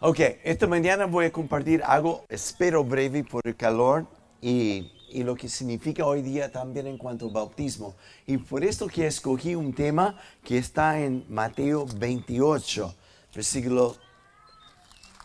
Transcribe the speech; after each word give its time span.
Ok, 0.00 0.20
esta 0.44 0.66
mañana 0.66 1.06
voy 1.06 1.24
a 1.24 1.32
compartir 1.32 1.82
algo, 1.82 2.26
espero 2.28 2.84
breve 2.84 3.24
por 3.24 3.40
el 3.46 3.56
calor 3.56 4.06
y, 4.42 4.92
y, 5.08 5.22
lo 5.22 5.34
que 5.34 5.48
significa 5.48 6.04
hoy 6.04 6.20
día 6.20 6.52
también 6.52 6.86
en 6.86 6.98
cuanto 6.98 7.24
al 7.24 7.32
bautismo. 7.32 7.94
Y 8.26 8.36
por 8.36 8.62
esto 8.62 8.88
que 8.88 9.06
escogí 9.06 9.54
un 9.54 9.72
tema 9.72 10.20
que 10.44 10.58
está 10.58 11.00
en 11.00 11.24
Mateo 11.30 11.86
28, 11.96 12.94
versículo 13.34 13.96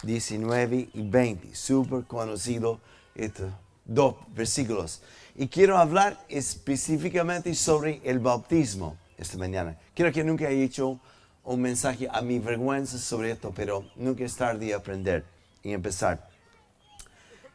19 0.04 0.90
y 0.94 1.02
20, 1.02 1.54
súper 1.54 2.06
conocido 2.06 2.80
estos 3.14 3.52
dos 3.84 4.16
versículos. 4.34 5.02
Y 5.36 5.50
quiero 5.50 5.78
hablar 5.78 6.18
específicamente 6.30 7.54
sobre 7.56 8.00
el 8.06 8.20
bautismo 8.20 8.96
esta 9.18 9.38
mañana. 9.38 9.78
Quiero 9.94 10.14
que 10.14 10.24
nunca 10.24 10.50
he 10.50 10.64
hecho 10.64 10.98
un 11.44 11.62
mensaje 11.62 12.08
a 12.12 12.22
mi 12.22 12.40
vergüenza 12.40 12.98
sobre 12.98 13.32
esto, 13.32 13.52
pero 13.56 13.86
nunca 13.96 14.24
es 14.24 14.36
tarde 14.36 14.68
de 14.68 14.74
aprender 14.74 15.26
y 15.64 15.74
empezar. 15.74 16.30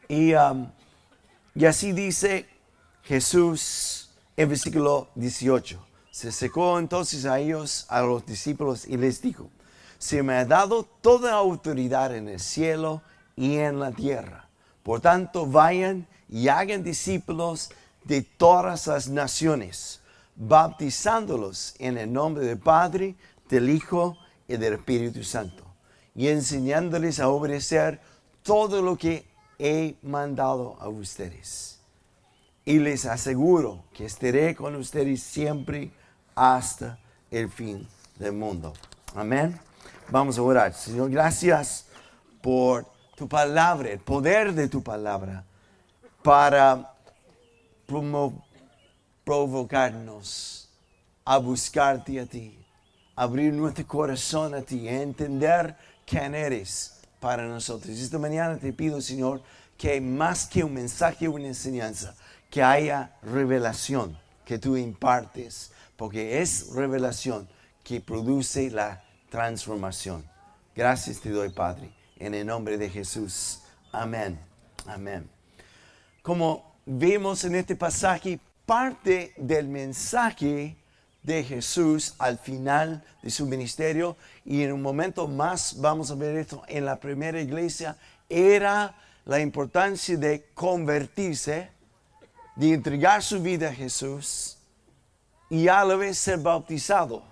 Y, 0.07 0.33
um, 0.33 0.69
así 1.67 1.91
dice 1.91 2.47
Jesús 3.03 4.09
en 4.35 4.49
versículo 4.49 5.09
18. 5.15 5.85
Se 6.11 6.31
secó 6.31 6.79
entonces 6.79 7.25
a 7.25 7.39
ellos, 7.39 7.85
a 7.89 8.01
los 8.01 8.25
discípulos, 8.25 8.87
y 8.87 8.97
les 8.97 9.21
dijo, 9.21 9.49
se 9.97 10.23
me 10.23 10.33
ha 10.33 10.45
dado 10.45 10.83
toda 11.01 11.33
autoridad 11.33 12.15
en 12.15 12.27
el 12.27 12.39
cielo 12.39 13.01
y 13.35 13.57
en 13.57 13.79
la 13.79 13.91
tierra. 13.91 14.47
Por 14.83 15.01
tanto, 15.01 15.45
vayan 15.45 16.07
y 16.29 16.47
hagan 16.47 16.83
discípulos 16.83 17.69
de 18.03 18.21
todas 18.21 18.87
las 18.87 19.09
naciones, 19.09 19.99
bautizándolos 20.35 21.75
en 21.79 21.97
el 21.97 22.11
nombre 22.11 22.45
del 22.45 22.57
Padre, 22.57 23.15
del 23.49 23.69
Hijo 23.69 24.17
y 24.47 24.57
del 24.57 24.73
Espíritu 24.73 25.23
Santo, 25.23 25.63
y 26.15 26.27
enseñándoles 26.27 27.19
a 27.19 27.29
obedecer 27.29 27.99
todo 28.43 28.81
lo 28.81 28.97
que 28.97 29.25
he 29.59 29.95
mandado 30.01 30.77
a 30.79 30.89
ustedes. 30.89 31.79
Y 32.65 32.79
les 32.79 33.05
aseguro 33.05 33.83
que 33.93 34.05
estaré 34.05 34.55
con 34.55 34.75
ustedes 34.75 35.23
siempre 35.23 35.91
hasta 36.35 36.99
el 37.31 37.49
fin 37.49 37.87
del 38.17 38.33
mundo. 38.33 38.73
Amén. 39.15 39.59
Vamos 40.09 40.37
a 40.37 40.41
orar. 40.41 40.73
Señor, 40.73 41.09
gracias 41.09 41.87
por 42.41 42.85
tu 43.15 43.27
palabra, 43.27 43.89
el 43.89 43.99
poder 43.99 44.53
de 44.53 44.67
tu 44.67 44.83
palabra 44.83 45.43
para 46.21 46.93
provocarnos 49.25 50.69
a 51.25 51.37
buscarte 51.37 52.19
a 52.19 52.25
ti 52.25 52.66
abrir 53.17 53.51
nuestro 53.51 53.85
corazón 53.85 54.53
a 54.53 54.61
ti, 54.61 54.87
entender 54.87 55.75
quién 56.05 56.35
eres 56.35 57.01
para 57.19 57.47
nosotros. 57.47 57.97
Esta 57.97 58.19
mañana 58.19 58.57
te 58.57 58.71
pido, 58.71 59.01
Señor, 59.01 59.41
que 59.75 59.99
más 59.99 60.45
que 60.45 60.63
un 60.63 60.75
mensaje 60.75 61.27
o 61.27 61.31
una 61.31 61.47
enseñanza, 61.47 62.15
que 62.49 62.61
haya 62.63 63.17
revelación 63.23 64.17
que 64.45 64.59
tú 64.59 64.77
impartes, 64.77 65.71
porque 65.97 66.41
es 66.41 66.69
revelación 66.73 67.49
que 67.83 67.99
produce 67.99 68.69
la 68.69 69.03
transformación. 69.29 70.23
Gracias 70.75 71.19
te 71.19 71.31
doy, 71.31 71.49
Padre, 71.49 71.91
en 72.17 72.35
el 72.35 72.45
nombre 72.45 72.77
de 72.77 72.87
Jesús. 72.87 73.61
Amén. 73.91 74.39
Amén. 74.85 75.27
Como 76.21 76.75
vemos 76.85 77.43
en 77.45 77.55
este 77.55 77.75
pasaje, 77.75 78.39
parte 78.65 79.33
del 79.37 79.67
mensaje 79.67 80.77
de 81.27 81.43
Jesús 81.43 82.15
al 82.19 82.37
final 82.37 83.03
de 83.21 83.29
su 83.29 83.45
ministerio 83.45 84.15
y 84.45 84.63
en 84.63 84.71
un 84.71 84.81
momento 84.81 85.27
más 85.27 85.75
vamos 85.81 86.09
a 86.09 86.15
ver 86.15 86.37
esto 86.37 86.63
en 86.69 86.85
la 86.85 87.01
primera 87.01 87.41
iglesia 87.41 87.97
era 88.29 88.95
la 89.25 89.41
importancia 89.41 90.15
de 90.15 90.45
convertirse, 90.53 91.69
de 92.55 92.73
entregar 92.73 93.21
su 93.21 93.41
vida 93.41 93.67
a 93.67 93.73
Jesús 93.73 94.57
y 95.49 95.67
a 95.67 95.83
la 95.83 95.97
vez 95.97 96.17
ser 96.17 96.39
bautizado. 96.39 97.23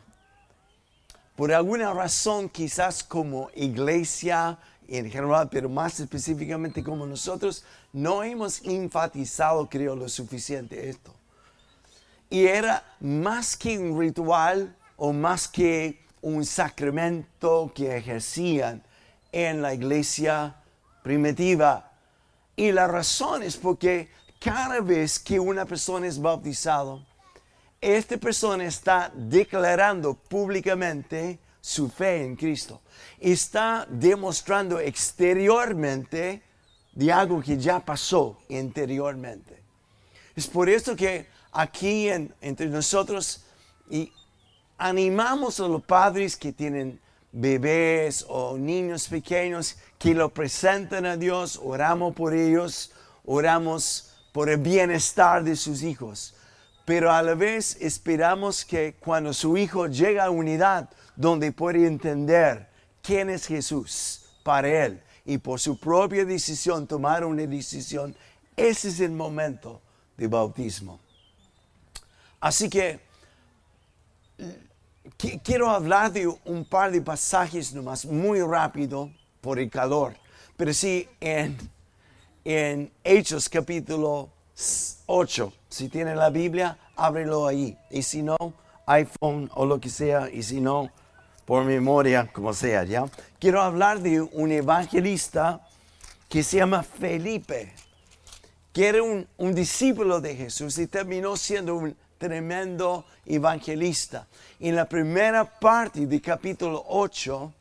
Por 1.38 1.54
alguna 1.54 1.94
razón, 1.94 2.50
quizás 2.50 3.02
como 3.02 3.50
iglesia 3.56 4.60
en 4.90 5.10
general, 5.10 5.48
pero 5.50 5.70
más 5.70 6.02
específicamente 6.02 6.84
como 6.84 7.08
nosotros, 7.08 7.64
no 7.94 8.24
hemos 8.24 8.62
enfatizado, 8.66 9.70
creo, 9.70 9.96
lo 9.96 10.10
suficiente 10.10 10.90
esto. 10.90 11.14
Y 12.36 12.48
era 12.48 12.84
más 13.00 13.56
que 13.56 13.80
un 13.80 13.98
ritual 13.98 14.76
o 14.98 15.14
más 15.14 15.48
que 15.48 16.04
un 16.22 16.44
sacramento 16.44 17.72
que 17.74 17.96
ejercían 17.96 18.84
en 19.32 19.62
la 19.62 19.74
iglesia 19.74 20.54
primitiva. 21.02 21.94
Y 22.58 22.74
la 22.74 22.88
razón 22.88 23.42
es 23.42 23.56
porque 23.56 24.10
cada 24.38 24.82
vez 24.82 25.18
que 25.18 25.40
una 25.40 25.64
persona 25.64 26.08
es 26.08 26.22
bautizado, 26.22 27.06
esta 27.80 28.18
persona 28.18 28.66
está 28.66 29.10
declarando 29.16 30.14
públicamente 30.14 31.40
su 31.62 31.88
fe 31.88 32.26
en 32.26 32.36
Cristo. 32.36 32.82
Está 33.18 33.88
demostrando 33.90 34.82
exteriormente 34.82 36.44
de 36.92 37.14
algo 37.14 37.42
que 37.42 37.58
ya 37.58 37.80
pasó 37.80 38.38
interiormente. 38.50 39.64
Es 40.36 40.48
por 40.48 40.68
eso 40.68 40.98
que 40.98 41.34
aquí 41.56 42.10
entre 42.10 42.68
nosotros 42.68 43.46
y 43.90 44.12
animamos 44.78 45.60
a 45.62 45.68
los 45.68 45.82
padres 45.84 46.36
que 46.36 46.52
tienen 46.52 47.00
bebés 47.32 48.26
o 48.28 48.58
niños 48.58 49.08
pequeños 49.08 49.78
que 49.98 50.14
lo 50.14 50.30
presenten 50.30 51.06
a 51.06 51.16
Dios, 51.16 51.60
oramos 51.64 52.14
por 52.14 52.34
ellos, 52.34 52.92
oramos 53.26 54.14
por 54.34 54.50
el 54.50 54.58
bienestar 54.58 55.44
de 55.44 55.56
sus 55.56 55.82
hijos. 55.82 56.36
Pero 56.84 57.12
a 57.12 57.24
la 57.24 57.36
vez 57.36 57.78
esperamos 57.80 58.66
que 58.66 58.96
cuando 59.00 59.34
su 59.34 59.58
hijo 59.58 59.88
llega 59.88 60.26
a 60.26 60.30
unidad 60.30 60.90
donde 61.16 61.54
puede 61.54 61.88
entender 61.88 62.68
quién 63.02 63.30
es 63.30 63.48
Jesús 63.48 64.26
para 64.44 64.86
él 64.86 65.02
y 65.26 65.38
por 65.38 65.60
su 65.60 65.80
propia 65.80 66.26
decisión 66.26 66.86
tomar 66.86 67.24
una 67.24 67.48
decisión, 67.48 68.16
ese 68.58 68.90
es 68.90 69.00
el 69.00 69.12
momento 69.12 69.82
de 70.18 70.28
bautismo. 70.28 71.05
Así 72.46 72.70
que 72.70 73.00
quiero 75.44 75.68
hablar 75.68 76.12
de 76.12 76.28
un 76.28 76.64
par 76.64 76.92
de 76.92 77.02
pasajes 77.02 77.74
nomás, 77.74 78.06
muy 78.06 78.40
rápido 78.40 79.10
por 79.42 79.58
el 79.58 79.68
calor. 79.68 80.14
Pero 80.56 80.72
sí, 80.72 81.10
en, 81.20 81.58
en 82.44 82.92
Hechos 83.04 83.50
capítulo 83.50 84.30
8, 85.08 85.54
si 85.70 85.90
tiene 85.90 86.16
la 86.16 86.30
Biblia, 86.30 86.78
ábrelo 86.96 87.48
ahí. 87.48 87.76
Y 87.90 88.04
si 88.04 88.22
no, 88.22 88.38
iPhone 88.86 89.50
o 89.56 89.66
lo 89.66 89.82
que 89.82 89.90
sea, 89.90 90.30
y 90.30 90.44
si 90.44 90.62
no, 90.62 90.92
por 91.46 91.64
memoria, 91.66 92.30
como 92.32 92.54
sea, 92.54 92.84
¿ya? 92.84 93.06
Quiero 93.40 93.60
hablar 93.60 94.02
de 94.02 94.22
un 94.22 94.52
evangelista 94.52 95.68
que 96.30 96.44
se 96.44 96.58
llama 96.58 96.84
Felipe, 96.84 97.74
que 98.72 98.88
era 98.88 99.02
un, 99.02 99.28
un 99.36 99.56
discípulo 99.56 100.22
de 100.22 100.36
Jesús 100.36 100.78
y 100.78 100.86
terminó 100.86 101.36
siendo 101.38 101.76
un 101.76 102.05
tremendo 102.18 103.06
evangelista. 103.26 104.28
En 104.60 104.76
la 104.76 104.88
primera 104.88 105.44
parte 105.46 106.06
del 106.06 106.22
capítulo 106.22 106.84
8, 106.88 107.54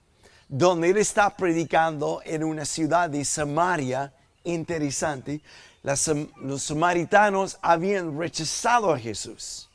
donde 0.48 0.90
él 0.90 0.98
está 0.98 1.34
predicando 1.34 2.20
en 2.24 2.44
una 2.44 2.64
ciudad 2.64 3.10
de 3.10 3.24
Samaria, 3.24 4.12
interesante, 4.44 5.40
los 5.82 6.62
samaritanos 6.62 7.58
habían 7.60 8.18
rechazado 8.18 8.92
a 8.92 8.98
Jesús. 8.98 9.68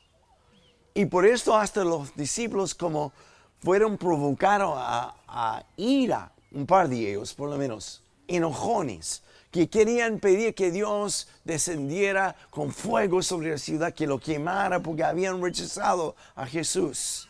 Y 0.93 1.05
por 1.05 1.25
esto 1.25 1.55
hasta 1.55 1.83
los 1.83 2.15
discípulos 2.15 2.73
como 2.73 3.13
fueron 3.61 3.97
provocados 3.97 4.73
a, 4.75 5.15
a 5.27 5.63
ira, 5.77 6.31
un 6.51 6.65
par 6.65 6.89
de 6.89 7.11
ellos 7.11 7.33
por 7.33 7.49
lo 7.49 7.57
menos, 7.57 8.01
enojones 8.27 9.21
que 9.51 9.67
querían 9.67 10.19
pedir 10.19 10.53
que 10.53 10.71
Dios 10.71 11.27
descendiera 11.43 12.35
con 12.49 12.71
fuego 12.71 13.21
sobre 13.23 13.51
la 13.51 13.57
ciudad, 13.57 13.93
que 13.93 14.05
lo 14.05 14.19
quemara 14.19 14.79
porque 14.79 15.03
habían 15.03 15.41
rechazado 15.41 16.15
a 16.35 16.45
Jesús. 16.45 17.27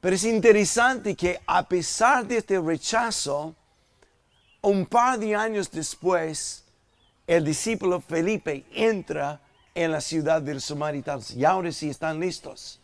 Pero 0.00 0.16
es 0.16 0.24
interesante 0.24 1.14
que 1.14 1.40
a 1.46 1.66
pesar 1.66 2.26
de 2.26 2.36
este 2.36 2.60
rechazo, 2.60 3.54
un 4.60 4.84
par 4.84 5.18
de 5.18 5.34
años 5.34 5.70
después, 5.70 6.64
el 7.26 7.44
discípulo 7.44 8.02
Felipe 8.02 8.66
entra 8.72 9.40
en 9.74 9.92
la 9.92 10.02
ciudad 10.02 10.42
de 10.42 10.54
los 10.54 10.64
samaritanos. 10.64 11.30
Y 11.30 11.44
ahora 11.46 11.72
sí 11.72 11.88
están 11.88 12.20
listos. 12.20 12.80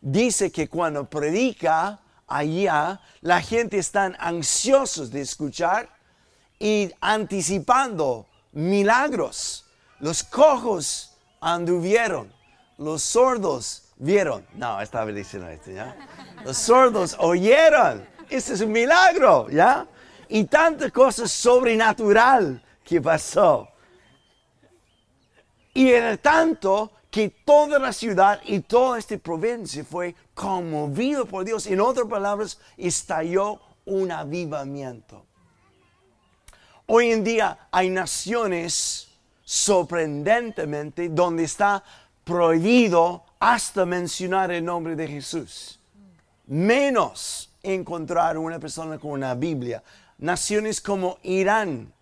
Dice 0.00 0.52
que 0.52 0.68
cuando 0.68 1.08
predica 1.08 2.00
allá, 2.26 3.00
la 3.22 3.40
gente 3.40 3.78
está 3.78 4.14
ansiosos 4.18 5.10
de 5.10 5.22
escuchar 5.22 5.95
y 6.58 6.92
anticipando 7.00 8.26
milagros. 8.52 9.64
Los 10.00 10.22
cojos 10.22 11.16
anduvieron, 11.40 12.32
los 12.78 13.02
sordos 13.02 13.92
vieron. 13.96 14.46
No, 14.54 14.80
estaba 14.80 15.10
diciendo 15.12 15.48
esto, 15.48 15.70
¿ya? 15.70 15.96
Los 16.44 16.56
sordos 16.56 17.16
oyeron. 17.18 18.06
Este 18.28 18.54
es 18.54 18.60
un 18.60 18.72
milagro, 18.72 19.48
¿ya? 19.50 19.86
y 20.28 20.44
tantas 20.44 20.92
cosas 20.92 21.30
sobrenatural 21.30 22.62
que 22.84 23.00
pasó. 23.00 23.68
Y 25.74 25.90
era 25.90 26.16
tanto 26.16 26.92
que 27.10 27.28
toda 27.44 27.78
la 27.78 27.92
ciudad 27.92 28.40
y 28.44 28.60
toda 28.60 28.98
esta 28.98 29.16
provincia 29.18 29.84
fue 29.84 30.14
conmovido 30.34 31.26
por 31.26 31.44
Dios. 31.44 31.66
En 31.66 31.80
otras 31.80 32.06
palabras, 32.08 32.58
estalló 32.76 33.60
un 33.84 34.10
avivamiento. 34.10 35.25
Hoy 36.88 37.10
en 37.10 37.24
día 37.24 37.66
hay 37.72 37.90
naciones 37.90 39.08
sorprendentemente 39.44 41.08
donde 41.08 41.42
está 41.42 41.82
prohibido 42.22 43.24
hasta 43.40 43.84
mencionar 43.84 44.52
el 44.52 44.64
nombre 44.64 44.94
de 44.94 45.08
Jesús. 45.08 45.80
Menos 46.46 47.50
encontrar 47.64 48.38
una 48.38 48.60
persona 48.60 48.98
con 48.98 49.10
una 49.10 49.34
Biblia. 49.34 49.82
Naciones 50.18 50.80
como 50.80 51.18
Irán. 51.24 51.92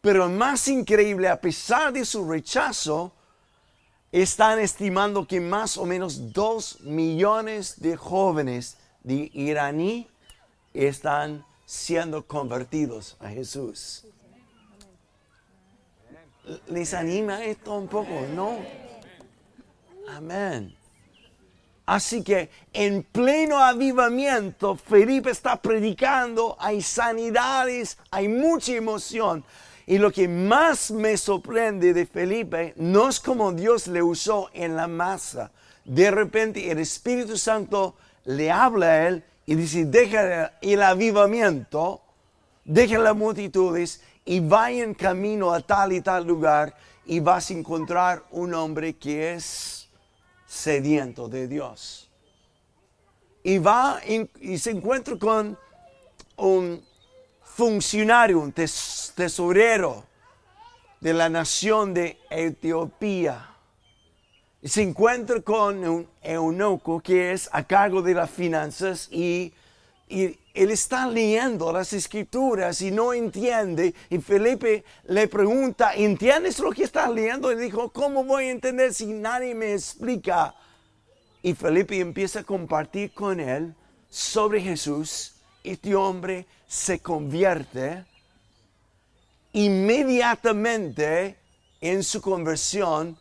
Pero 0.00 0.28
más 0.28 0.66
increíble, 0.66 1.28
a 1.28 1.40
pesar 1.40 1.92
de 1.92 2.04
su 2.04 2.28
rechazo, 2.28 3.12
están 4.10 4.58
estimando 4.58 5.24
que 5.24 5.40
más 5.40 5.76
o 5.76 5.86
menos 5.86 6.32
dos 6.32 6.80
millones 6.80 7.80
de 7.80 7.96
jóvenes 7.96 8.76
de 9.04 9.30
iraní 9.34 10.08
están 10.74 11.44
siendo 11.70 12.26
convertidos 12.26 13.16
a 13.20 13.28
Jesús. 13.28 14.04
¿Les 16.66 16.92
anima 16.94 17.44
esto 17.44 17.76
un 17.76 17.86
poco? 17.86 18.26
No. 18.34 18.58
Amén. 20.08 20.74
Así 21.86 22.24
que 22.24 22.50
en 22.72 23.04
pleno 23.04 23.58
avivamiento, 23.58 24.74
Felipe 24.74 25.30
está 25.30 25.62
predicando, 25.62 26.56
hay 26.58 26.82
sanidades, 26.82 27.98
hay 28.10 28.26
mucha 28.26 28.72
emoción. 28.72 29.44
Y 29.86 29.98
lo 29.98 30.10
que 30.10 30.26
más 30.26 30.90
me 30.90 31.16
sorprende 31.16 31.94
de 31.94 32.04
Felipe 32.04 32.74
no 32.78 33.08
es 33.08 33.20
como 33.20 33.52
Dios 33.52 33.86
le 33.86 34.02
usó 34.02 34.50
en 34.54 34.74
la 34.74 34.88
masa. 34.88 35.52
De 35.84 36.10
repente 36.10 36.68
el 36.68 36.80
Espíritu 36.80 37.36
Santo 37.36 37.94
le 38.24 38.50
habla 38.50 38.86
a 38.86 39.06
él 39.06 39.24
y 39.50 39.56
dice, 39.56 39.84
deja 39.84 40.52
el 40.60 40.80
avivamiento, 40.80 42.00
deja 42.64 43.00
las 43.00 43.16
multitudes 43.16 44.00
y 44.24 44.38
vaya 44.38 44.84
en 44.84 44.94
camino 44.94 45.52
a 45.52 45.58
tal 45.58 45.92
y 45.92 46.00
tal 46.00 46.24
lugar 46.24 46.76
y 47.04 47.18
vas 47.18 47.50
a 47.50 47.54
encontrar 47.54 48.22
un 48.30 48.54
hombre 48.54 48.94
que 48.94 49.32
es 49.32 49.88
sediento 50.46 51.28
de 51.28 51.48
Dios. 51.48 52.08
Y 53.42 53.58
va 53.58 54.00
y 54.06 54.56
se 54.56 54.70
encuentra 54.70 55.18
con 55.18 55.58
un 56.36 56.80
funcionario, 57.42 58.38
un 58.38 58.52
tesorero 58.52 60.04
de 61.00 61.12
la 61.12 61.28
nación 61.28 61.92
de 61.92 62.20
Etiopía. 62.30 63.49
Se 64.62 64.82
encuentra 64.82 65.40
con 65.40 65.84
un 65.86 66.08
eunuco 66.22 67.00
que 67.00 67.32
es 67.32 67.48
a 67.52 67.64
cargo 67.64 68.02
de 68.02 68.14
las 68.14 68.30
finanzas 68.30 69.08
y, 69.10 69.54
y 70.06 70.38
él 70.52 70.70
está 70.70 71.06
leyendo 71.06 71.72
las 71.72 71.92
escrituras 71.92 72.82
y 72.82 72.90
no 72.90 73.14
entiende. 73.14 73.94
Y 74.10 74.18
Felipe 74.18 74.84
le 75.04 75.28
pregunta, 75.28 75.94
¿entiendes 75.94 76.58
lo 76.58 76.72
que 76.72 76.84
estás 76.84 77.08
leyendo? 77.10 77.50
Y 77.52 77.56
dijo, 77.56 77.90
¿cómo 77.90 78.24
voy 78.24 78.44
a 78.44 78.50
entender 78.50 78.92
si 78.92 79.06
nadie 79.06 79.54
me 79.54 79.72
explica? 79.72 80.54
Y 81.42 81.54
Felipe 81.54 81.98
empieza 81.98 82.40
a 82.40 82.44
compartir 82.44 83.12
con 83.14 83.40
él 83.40 83.74
sobre 84.10 84.60
Jesús. 84.60 85.36
Este 85.64 85.94
hombre 85.94 86.46
se 86.66 86.98
convierte. 86.98 88.04
Inmediatamente 89.52 91.36
en 91.80 92.02
su 92.02 92.20
conversión 92.20 93.16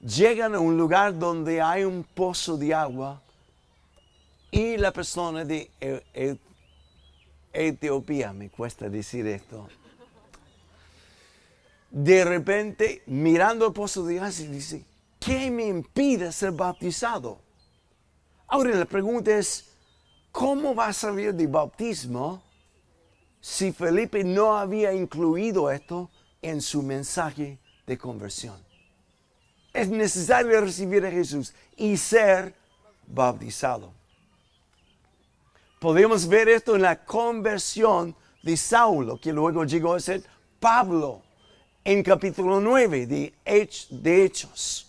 llegan 0.00 0.54
a 0.54 0.60
un 0.60 0.76
lugar 0.76 1.18
donde 1.18 1.60
hay 1.60 1.84
un 1.84 2.02
pozo 2.02 2.56
de 2.56 2.74
agua 2.74 3.20
y 4.50 4.76
la 4.76 4.92
persona 4.92 5.44
de 5.44 5.70
Etiopía, 7.52 8.32
me 8.32 8.50
cuesta 8.50 8.88
decir 8.88 9.26
esto. 9.26 9.68
De 11.90 12.24
repente, 12.24 13.02
mirando 13.06 13.66
el 13.66 13.72
pozo 13.72 14.04
de 14.04 14.18
agua, 14.18 14.30
dice, 14.30 14.84
¿qué 15.18 15.50
me 15.50 15.66
impide 15.66 16.32
ser 16.32 16.52
bautizado? 16.52 17.38
Ahora 18.46 18.74
la 18.74 18.84
pregunta 18.84 19.36
es, 19.36 19.70
¿cómo 20.32 20.74
va 20.74 20.88
a 20.88 20.92
salir 20.92 21.34
de 21.34 21.46
bautismo 21.46 22.42
si 23.40 23.72
Felipe 23.72 24.24
no 24.24 24.56
había 24.56 24.92
incluido 24.92 25.70
esto 25.70 26.10
en 26.42 26.60
su 26.60 26.82
mensaje 26.82 27.58
de 27.86 27.98
conversión? 27.98 28.69
Es 29.72 29.88
necesario 29.88 30.60
recibir 30.60 31.04
a 31.06 31.10
Jesús 31.10 31.54
y 31.76 31.96
ser 31.96 32.54
bautizado. 33.06 33.92
Podemos 35.78 36.26
ver 36.26 36.48
esto 36.48 36.74
en 36.76 36.82
la 36.82 37.04
conversión 37.04 38.14
de 38.42 38.56
Saulo, 38.56 39.18
que 39.20 39.32
luego 39.32 39.64
llegó 39.64 39.94
a 39.94 40.00
ser 40.00 40.22
Pablo, 40.58 41.22
en 41.84 42.02
capítulo 42.02 42.60
9 42.60 43.06
de, 43.06 43.34
Hechos. 43.44 44.88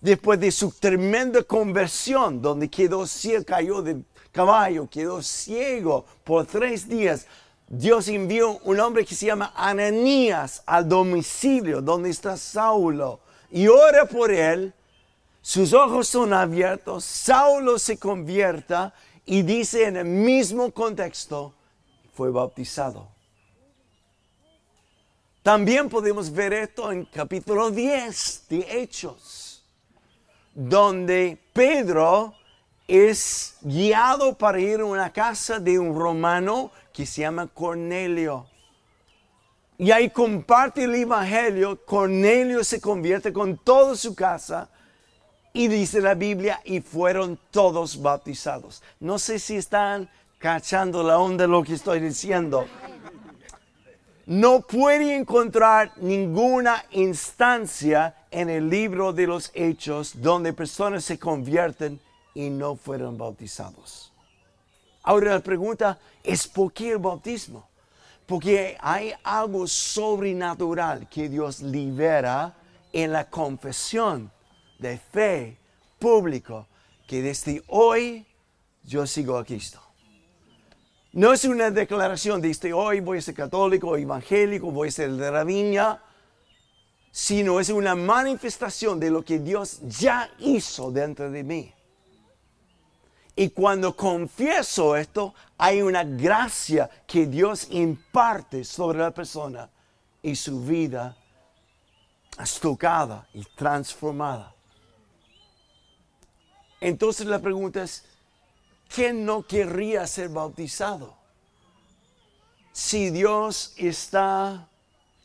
Después 0.00 0.38
de 0.38 0.50
su 0.50 0.70
tremenda 0.70 1.42
conversión, 1.42 2.40
donde 2.40 2.70
quedó 2.70 3.06
ciego, 3.06 3.44
cayó 3.44 3.82
del 3.82 4.04
caballo, 4.30 4.88
quedó 4.88 5.20
ciego 5.22 6.06
por 6.24 6.46
tres 6.46 6.88
días, 6.88 7.26
Dios 7.68 8.08
envió 8.08 8.58
un 8.64 8.80
hombre 8.80 9.04
que 9.04 9.14
se 9.14 9.26
llama 9.26 9.52
Ananías 9.54 10.62
al 10.66 10.88
domicilio 10.88 11.80
donde 11.80 12.10
está 12.10 12.36
Saulo 12.36 13.20
y 13.50 13.68
ora 13.68 14.04
por 14.06 14.30
él. 14.30 14.72
Sus 15.42 15.72
ojos 15.72 16.08
son 16.08 16.34
abiertos, 16.34 17.04
Saulo 17.04 17.78
se 17.78 17.98
convierta 17.98 18.92
y 19.24 19.42
dice 19.42 19.86
en 19.86 19.96
el 19.96 20.04
mismo 20.04 20.70
contexto, 20.70 21.54
fue 22.14 22.30
bautizado. 22.30 23.08
También 25.42 25.88
podemos 25.88 26.30
ver 26.30 26.52
esto 26.52 26.92
en 26.92 27.06
capítulo 27.06 27.70
10 27.70 28.46
de 28.50 28.82
Hechos, 28.82 29.64
donde 30.54 31.38
Pedro 31.54 32.34
es 32.86 33.56
guiado 33.62 34.36
para 34.36 34.60
ir 34.60 34.80
a 34.80 34.84
una 34.84 35.10
casa 35.10 35.58
de 35.58 35.78
un 35.78 35.98
romano 35.98 36.70
que 36.92 37.06
se 37.06 37.22
llama 37.22 37.46
Cornelio. 37.46 38.49
Y 39.80 39.92
ahí 39.92 40.10
comparte 40.10 40.84
el 40.84 40.94
Evangelio, 40.94 41.86
Cornelio 41.86 42.62
se 42.64 42.82
convierte 42.82 43.32
con 43.32 43.56
toda 43.56 43.96
su 43.96 44.14
casa 44.14 44.68
y 45.54 45.68
dice 45.68 46.02
la 46.02 46.12
Biblia, 46.12 46.60
y 46.66 46.82
fueron 46.82 47.38
todos 47.50 48.02
bautizados. 48.02 48.82
No 49.00 49.18
sé 49.18 49.38
si 49.38 49.56
están 49.56 50.10
cachando 50.38 51.02
la 51.02 51.18
onda 51.18 51.44
de 51.44 51.48
lo 51.48 51.62
que 51.62 51.72
estoy 51.72 51.98
diciendo. 51.98 52.66
No 54.26 54.60
puede 54.60 55.16
encontrar 55.16 55.92
ninguna 55.96 56.84
instancia 56.90 58.14
en 58.30 58.50
el 58.50 58.68
libro 58.68 59.14
de 59.14 59.26
los 59.26 59.50
hechos 59.54 60.20
donde 60.20 60.52
personas 60.52 61.06
se 61.06 61.18
convierten 61.18 61.98
y 62.34 62.50
no 62.50 62.76
fueron 62.76 63.16
bautizados. 63.16 64.12
Ahora 65.02 65.32
la 65.32 65.40
pregunta 65.40 65.98
es 66.22 66.46
¿por 66.46 66.70
qué 66.70 66.90
el 66.90 66.98
bautismo? 66.98 67.69
Porque 68.30 68.76
hay 68.78 69.12
algo 69.24 69.66
sobrenatural 69.66 71.08
que 71.08 71.28
Dios 71.28 71.62
libera 71.62 72.54
en 72.92 73.10
la 73.10 73.28
confesión 73.28 74.30
de 74.78 74.98
fe 74.98 75.58
público 75.98 76.68
que 77.08 77.22
desde 77.22 77.60
hoy 77.66 78.24
yo 78.84 79.04
sigo 79.08 79.36
a 79.36 79.44
Cristo. 79.44 79.82
No 81.12 81.32
es 81.32 81.44
una 81.44 81.72
declaración 81.72 82.40
de 82.40 82.46
desde 82.46 82.72
hoy 82.72 83.00
voy 83.00 83.18
a 83.18 83.20
ser 83.20 83.34
católico, 83.34 83.96
evangélico, 83.96 84.70
voy 84.70 84.90
a 84.90 84.92
ser 84.92 85.10
de 85.10 85.32
la 85.32 85.42
viña, 85.42 86.00
sino 87.10 87.58
es 87.58 87.68
una 87.70 87.96
manifestación 87.96 89.00
de 89.00 89.10
lo 89.10 89.24
que 89.24 89.40
Dios 89.40 89.80
ya 89.98 90.30
hizo 90.38 90.92
dentro 90.92 91.32
de 91.32 91.42
mí. 91.42 91.74
Y 93.40 93.48
cuando 93.48 93.96
confieso 93.96 94.94
esto, 94.94 95.32
hay 95.56 95.80
una 95.80 96.04
gracia 96.04 96.90
que 97.06 97.24
Dios 97.24 97.68
imparte 97.70 98.64
sobre 98.64 98.98
la 98.98 99.12
persona 99.12 99.70
y 100.22 100.36
su 100.36 100.62
vida 100.62 101.16
es 102.38 102.60
tocada 102.60 103.26
y 103.32 103.42
transformada. 103.56 104.54
Entonces 106.82 107.26
la 107.26 107.38
pregunta 107.38 107.82
es, 107.82 108.04
¿quién 108.94 109.24
no 109.24 109.42
querría 109.46 110.06
ser 110.06 110.28
bautizado? 110.28 111.16
Si 112.72 113.08
Dios 113.08 113.72
está 113.78 114.68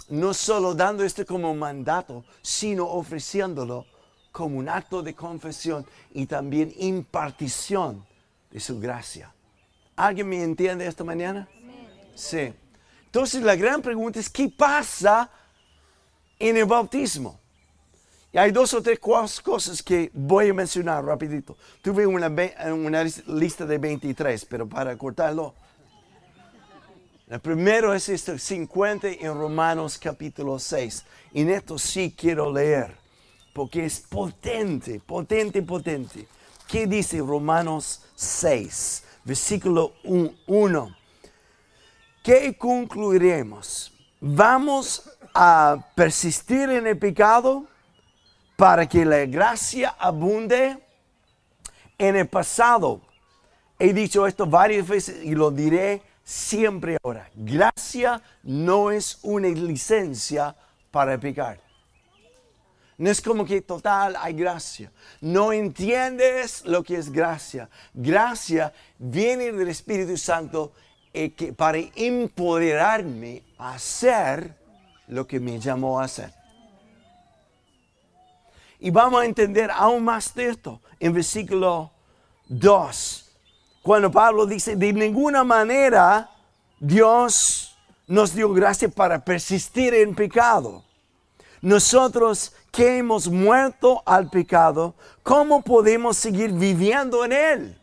no 0.07 0.33
solo 0.33 0.73
dando 0.73 1.03
esto 1.03 1.25
como 1.25 1.53
mandato, 1.53 2.23
sino 2.41 2.85
ofreciéndolo 2.85 3.85
como 4.35 4.59
un 4.59 4.67
acto 4.67 5.01
de 5.01 5.15
confesión 5.15 5.85
y 6.13 6.25
también 6.25 6.73
impartición 6.77 8.05
de 8.51 8.59
su 8.59 8.77
gracia. 8.81 9.33
¿Alguien 9.95 10.27
me 10.27 10.43
entiende 10.43 10.85
esta 10.85 11.05
mañana? 11.05 11.47
Sí. 12.15 12.53
Entonces 13.05 13.41
la 13.41 13.55
gran 13.55 13.81
pregunta 13.81 14.19
es, 14.19 14.29
¿qué 14.29 14.49
pasa 14.49 15.31
en 16.37 16.57
el 16.57 16.65
bautismo? 16.65 17.39
Y 18.33 18.37
hay 18.37 18.51
dos 18.51 18.73
o 18.73 18.81
tres 18.81 18.99
cosas 18.99 19.81
que 19.81 20.11
voy 20.13 20.49
a 20.49 20.53
mencionar 20.53 21.05
rapidito. 21.05 21.55
Tuve 21.81 22.05
una, 22.05 22.27
lista 23.27 23.65
de 23.65 23.77
23, 23.77 24.43
pero 24.47 24.67
para 24.67 24.97
cortarlo. 24.97 25.53
El 27.29 27.39
primero 27.39 27.93
es 27.93 28.09
este 28.09 28.37
50 28.37 29.07
en 29.07 29.33
Romanos 29.33 29.97
capítulo 29.97 30.59
6. 30.59 31.05
Y 31.31 31.43
en 31.43 31.51
esto 31.51 31.79
sí 31.79 32.13
quiero 32.17 32.51
leer, 32.51 33.04
porque 33.55 33.85
es 33.85 34.01
potente, 34.01 34.99
potente, 34.99 35.61
potente. 35.61 36.27
¿Qué 36.67 36.85
dice 36.87 37.19
Romanos 37.19 38.01
6, 38.15 39.03
versículo 39.23 39.93
1? 40.03 40.95
¿Qué 42.21 42.57
concluiremos? 42.57 43.93
¿Vamos 44.19 45.09
a 45.33 45.77
persistir 45.95 46.69
en 46.69 46.85
el 46.85 46.97
pecado 46.97 47.65
para 48.57 48.89
que 48.89 49.05
la 49.05 49.25
gracia 49.25 49.95
abunde? 49.99 50.77
En 51.97 52.17
el 52.17 52.27
pasado 52.27 52.99
he 53.79 53.93
dicho 53.93 54.27
esto 54.27 54.45
varias 54.45 54.85
veces 54.85 55.23
y 55.23 55.33
lo 55.33 55.49
diré 55.49 56.01
siempre 56.25 56.97
ahora. 57.01 57.29
Gracia 57.33 58.21
no 58.43 58.91
es 58.91 59.17
una 59.23 59.47
licencia 59.47 60.53
para 60.91 61.17
pecar. 61.17 61.64
No 62.97 63.09
es 63.09 63.21
como 63.21 63.45
que 63.45 63.61
total 63.61 64.15
hay 64.17 64.33
gracia. 64.33 64.91
No 65.21 65.51
entiendes 65.51 66.63
lo 66.65 66.83
que 66.83 66.95
es 66.95 67.11
gracia. 67.11 67.69
Gracia 67.93 68.73
viene 68.97 69.51
del 69.51 69.67
Espíritu 69.67 70.17
Santo 70.17 70.71
eh, 71.13 71.33
que 71.33 71.53
para 71.53 71.79
empoderarme 71.95 73.43
a 73.57 73.75
hacer 73.75 74.55
lo 75.07 75.27
que 75.27 75.39
me 75.39 75.59
llamó 75.59 75.99
a 75.99 76.05
hacer. 76.05 76.33
Y 78.79 78.91
vamos 78.91 79.21
a 79.21 79.25
entender 79.25 79.71
aún 79.71 80.03
más 80.03 80.33
de 80.33 80.49
esto 80.49 80.81
en 80.99 81.13
versículo 81.13 81.91
2, 82.47 83.31
cuando 83.81 84.11
Pablo 84.11 84.45
dice, 84.45 84.75
de 84.75 84.93
ninguna 84.93 85.43
manera 85.43 86.29
Dios 86.79 87.75
nos 88.07 88.35
dio 88.35 88.51
gracia 88.53 88.89
para 88.89 89.23
persistir 89.23 89.93
en 89.93 90.13
pecado. 90.15 90.83
Nosotros 91.61 92.53
que 92.75 92.97
hemos 92.97 93.29
muerto 93.29 94.03
al 94.05 94.29
pecado, 94.29 94.95
¿cómo 95.23 95.61
podemos 95.61 96.17
seguir 96.17 96.51
viviendo 96.51 97.23
en 97.23 97.31
él? 97.31 97.81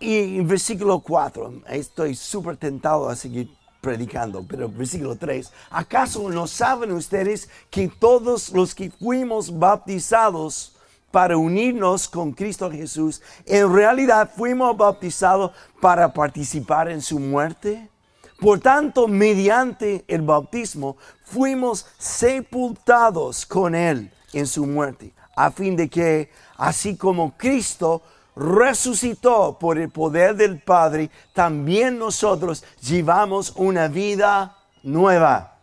Y 0.00 0.40
versículo 0.40 1.00
4, 1.00 1.62
estoy 1.68 2.14
súper 2.14 2.56
tentado 2.56 3.06
a 3.06 3.14
seguir 3.14 3.50
predicando, 3.82 4.42
pero 4.48 4.66
versículo 4.70 5.16
3, 5.16 5.52
¿acaso 5.68 6.30
no 6.30 6.46
saben 6.46 6.92
ustedes 6.92 7.50
que 7.68 7.88
todos 7.88 8.50
los 8.50 8.74
que 8.74 8.90
fuimos 8.90 9.58
bautizados 9.58 10.74
para 11.10 11.36
unirnos 11.36 12.08
con 12.08 12.32
Cristo 12.32 12.70
Jesús, 12.70 13.20
en 13.44 13.70
realidad 13.74 14.30
fuimos 14.34 14.74
bautizados 14.74 15.50
para 15.82 16.14
participar 16.14 16.88
en 16.88 17.02
su 17.02 17.18
muerte? 17.18 17.90
Por 18.40 18.60
tanto, 18.60 19.06
mediante 19.06 20.04
el 20.08 20.22
bautismo 20.22 20.96
fuimos 21.24 21.86
sepultados 21.98 23.46
con 23.46 23.74
Él 23.74 24.12
en 24.32 24.46
su 24.46 24.66
muerte, 24.66 25.12
a 25.36 25.50
fin 25.50 25.76
de 25.76 25.88
que, 25.88 26.30
así 26.56 26.96
como 26.96 27.36
Cristo 27.36 28.02
resucitó 28.36 29.56
por 29.58 29.78
el 29.78 29.90
poder 29.90 30.34
del 30.34 30.60
Padre, 30.60 31.10
también 31.32 31.98
nosotros 31.98 32.64
llevamos 32.82 33.52
una 33.56 33.88
vida 33.88 34.56
nueva. 34.82 35.58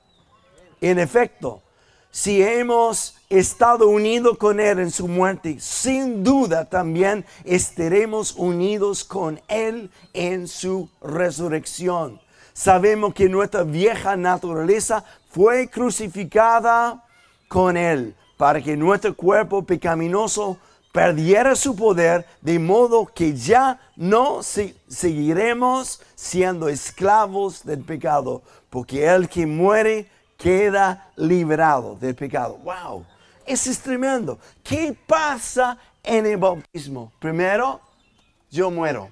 En 0.80 0.98
efecto, 0.98 1.62
si 2.10 2.42
hemos 2.42 3.16
estado 3.30 3.88
unidos 3.88 4.38
con 4.38 4.60
Él 4.60 4.80
en 4.80 4.92
su 4.92 5.08
muerte, 5.08 5.58
sin 5.60 6.24
duda 6.24 6.66
también 6.66 7.26
estaremos 7.46 8.34
unidos 8.36 9.04
con 9.04 9.40
Él 9.48 9.92
en 10.14 10.48
su 10.48 10.90
resurrección. 11.02 12.20
Sabemos 12.54 13.14
que 13.14 13.30
nuestra 13.30 13.64
vieja 13.64 14.16
naturaleza 14.16 15.04
fue 15.30 15.70
crucificada 15.70 17.04
con 17.48 17.78
Él 17.78 18.16
para 18.38 18.62
que 18.62 18.76
nuestro 18.76 19.16
cuerpo 19.16 19.64
pecaminoso 19.64 20.58
perdiera 20.92 21.56
su 21.56 21.76
poder, 21.76 22.26
de 22.42 22.60
modo 22.60 23.06
que 23.06 23.34
ya 23.36 23.80
no 23.96 24.42
seguiremos 24.44 26.02
siendo 26.16 26.68
esclavos 26.68 27.64
del 27.64 27.84
pecado, 27.84 28.42
porque 28.70 29.08
el 29.08 29.30
que 29.30 29.46
muere 29.46 30.10
queda 30.38 31.12
liberado 31.16 31.96
del 31.96 32.16
pecado. 32.16 32.58
¡Wow! 32.64 33.06
Eso 33.46 33.70
es 33.70 33.80
tremendo. 33.80 34.40
¿Qué 34.64 34.96
pasa 35.08 35.78
en 36.04 36.26
el 36.26 36.38
bautismo? 36.38 37.12
Primero, 37.20 37.80
yo 38.50 38.72
muero. 38.72 39.10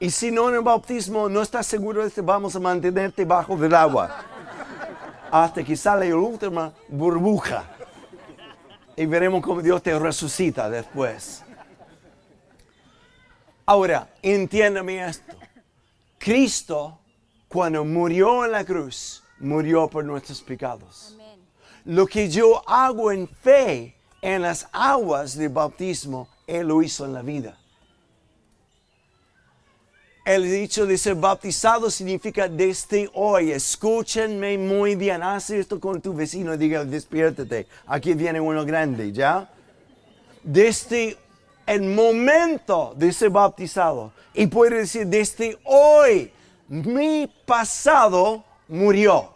Y 0.00 0.10
si 0.10 0.30
no 0.30 0.48
en 0.48 0.54
el 0.54 0.62
bautismo 0.62 1.28
no 1.28 1.42
estás 1.42 1.66
seguro 1.66 2.02
de 2.02 2.10
que 2.10 2.22
vamos 2.22 2.56
a 2.56 2.58
mantenerte 2.58 3.26
bajo 3.26 3.54
del 3.54 3.74
agua 3.74 4.24
hasta 5.30 5.62
que 5.62 5.76
sale 5.76 6.08
la 6.08 6.16
última 6.16 6.72
burbuja 6.88 7.64
y 8.96 9.04
veremos 9.04 9.42
cómo 9.42 9.60
Dios 9.60 9.82
te 9.82 9.96
resucita 9.98 10.70
después. 10.70 11.44
Ahora, 13.66 14.08
entiéndame 14.22 15.06
esto. 15.06 15.34
Cristo, 16.18 16.98
cuando 17.46 17.84
murió 17.84 18.46
en 18.46 18.52
la 18.52 18.64
cruz, 18.64 19.22
murió 19.38 19.86
por 19.86 20.02
nuestros 20.02 20.40
pecados. 20.40 21.14
Lo 21.84 22.06
que 22.06 22.30
yo 22.30 22.66
hago 22.66 23.12
en 23.12 23.28
fe 23.28 23.94
en 24.22 24.42
las 24.42 24.66
aguas 24.72 25.36
de 25.36 25.48
bautismo, 25.48 26.26
Él 26.46 26.68
lo 26.68 26.82
hizo 26.82 27.04
en 27.04 27.12
la 27.12 27.22
vida. 27.22 27.59
El 30.30 30.48
dicho 30.48 30.86
de 30.86 30.96
ser 30.96 31.16
bautizado 31.16 31.90
significa 31.90 32.46
desde 32.46 33.10
hoy. 33.14 33.50
Escúchenme 33.50 34.56
muy 34.58 34.94
bien. 34.94 35.24
Haz 35.24 35.50
esto 35.50 35.80
con 35.80 36.00
tu 36.00 36.14
vecino 36.14 36.54
y 36.54 36.56
diga, 36.56 36.84
despiértate. 36.84 37.66
Aquí 37.84 38.14
viene 38.14 38.40
uno 38.40 38.64
grande, 38.64 39.10
¿ya? 39.10 39.50
Desde 40.44 41.16
el 41.66 41.82
momento 41.82 42.94
de 42.96 43.12
ser 43.12 43.30
bautizado. 43.30 44.12
Y 44.32 44.46
puede 44.46 44.76
decir, 44.76 45.04
desde 45.08 45.58
hoy, 45.64 46.30
mi 46.68 47.26
pasado 47.44 48.44
murió. 48.68 49.34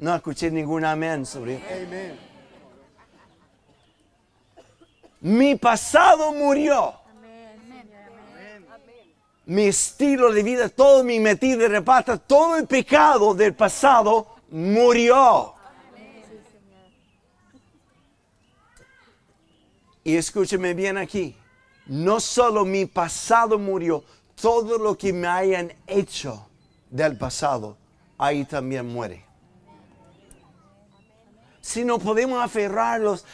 No 0.00 0.12
escuché 0.12 0.50
ningún 0.50 0.84
amén 0.84 1.24
sobre 1.24 1.54
eso. 1.54 2.16
Mi 5.20 5.54
pasado 5.54 6.32
murió 6.32 7.03
mi 9.46 9.64
estilo 9.64 10.32
de 10.32 10.42
vida, 10.42 10.68
todo 10.68 11.04
mi 11.04 11.20
metida 11.20 11.56
de 11.58 11.68
repata, 11.68 12.16
todo 12.16 12.56
el 12.56 12.66
pecado 12.66 13.34
del 13.34 13.54
pasado 13.54 14.36
murió. 14.50 15.54
Y 20.02 20.16
escúcheme 20.16 20.74
bien 20.74 20.98
aquí, 20.98 21.36
no 21.86 22.20
solo 22.20 22.64
mi 22.64 22.86
pasado 22.86 23.58
murió, 23.58 24.04
todo 24.40 24.78
lo 24.78 24.96
que 24.96 25.12
me 25.12 25.26
hayan 25.26 25.72
hecho 25.86 26.46
del 26.90 27.16
pasado, 27.16 27.76
ahí 28.18 28.44
también 28.44 28.86
muere. 28.86 29.24
Si 31.60 31.82
no 31.82 31.98
podemos 31.98 32.42
aferrarlos, 32.42 33.24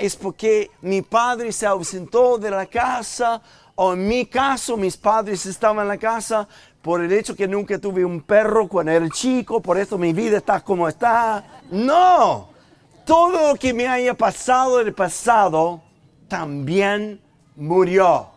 es 0.00 0.16
porque 0.16 0.70
mi 0.80 1.02
padre 1.02 1.52
se 1.52 1.64
ausentó 1.64 2.36
de 2.36 2.50
la 2.50 2.66
casa 2.66 3.40
o 3.80 3.92
en 3.92 4.08
mi 4.08 4.26
caso, 4.26 4.76
mis 4.76 4.96
padres 4.96 5.46
estaban 5.46 5.82
en 5.82 5.88
la 5.88 5.98
casa 5.98 6.48
por 6.82 7.00
el 7.00 7.12
hecho 7.12 7.36
que 7.36 7.46
nunca 7.46 7.78
tuve 7.78 8.04
un 8.04 8.22
perro 8.22 8.66
cuando 8.66 8.90
era 8.90 9.08
chico, 9.08 9.62
por 9.62 9.78
eso 9.78 9.96
mi 9.96 10.12
vida 10.12 10.38
está 10.38 10.60
como 10.62 10.88
está. 10.88 11.62
No, 11.70 12.48
todo 13.06 13.52
lo 13.52 13.54
que 13.54 13.72
me 13.72 13.86
haya 13.86 14.14
pasado 14.14 14.80
en 14.80 14.88
el 14.88 14.94
pasado 14.94 15.80
también 16.26 17.20
murió. 17.54 18.30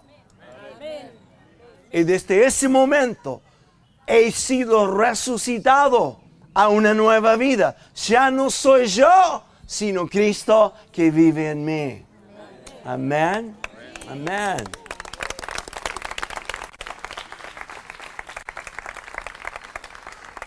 Y 1.91 2.03
desde 2.03 2.45
ese 2.45 2.69
momento 2.69 3.41
he 4.05 4.31
sido 4.31 4.95
resucitado 4.95 6.19
a 6.53 6.69
una 6.69 6.93
nueva 6.93 7.35
vida. 7.35 7.75
Ya 7.95 8.29
no 8.29 8.51
soy 8.51 8.85
yo, 8.85 9.43
sino 9.65 10.05
Cristo 10.07 10.75
que 10.91 11.09
vive 11.09 11.49
en 11.49 11.65
mí. 11.65 12.05
Amén. 12.85 13.57
Amén. 14.07 14.80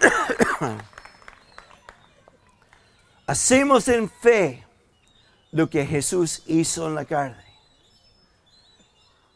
Hacemos 3.27 3.89
en 3.89 4.09
fe 4.09 4.65
lo 5.53 5.69
que 5.71 5.87
Jesús 5.87 6.43
hizo 6.47 6.87
en 6.89 6.95
la 6.95 7.05
carne. 7.05 7.45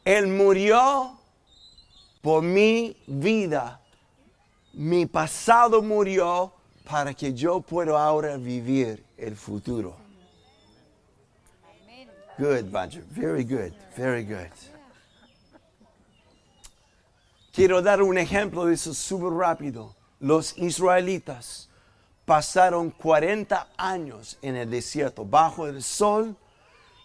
Él 0.05 0.27
murió 0.27 1.19
por 2.23 2.43
mi 2.43 2.97
vida, 3.07 3.81
mi 4.73 5.07
pasado 5.07 5.83
murió 5.83 6.53
para 6.89 7.15
que 7.15 7.33
yo 7.35 7.61
pueda 7.61 8.03
ahora 8.03 8.37
vivir 8.37 9.05
el 9.17 9.37
futuro. 9.37 9.97
Good, 12.39 12.73
Roger. 12.73 13.03
Very 13.11 13.43
good. 13.43 13.73
Very 13.97 14.25
good. 14.25 14.53
Quiero 17.53 17.83
dar 17.83 18.01
un 18.01 18.17
ejemplo 18.17 18.67
de 18.67 18.75
eso 18.75 18.95
súper 18.95 19.33
rápido. 19.33 19.98
Los 20.21 20.57
israelitas 20.59 21.69
pasaron 22.25 22.91
40 22.91 23.69
años 23.77 24.39
en 24.43 24.57
el 24.57 24.71
desierto, 24.71 25.25
bajo 25.25 25.67
el 25.67 25.83
sol, 25.83 26.37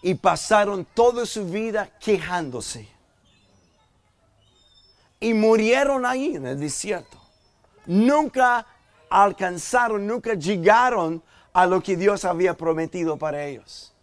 y 0.02 0.16
pasaron 0.16 0.86
toda 0.94 1.26
su 1.26 1.46
vida 1.46 1.90
quejándose. 2.00 2.90
Y 5.20 5.34
murieron 5.34 6.06
ahí 6.06 6.36
en 6.36 6.46
el 6.46 6.60
desierto. 6.60 7.18
Nunca 7.86 8.68
alcanzaron, 9.10 10.06
nunca 10.06 10.34
llegaron 10.34 11.24
a 11.54 11.66
lo 11.66 11.82
que 11.82 11.96
Dios 11.96 12.26
había 12.26 12.56
prometido 12.56 13.18
para 13.18 13.46
ellos. 13.46 13.94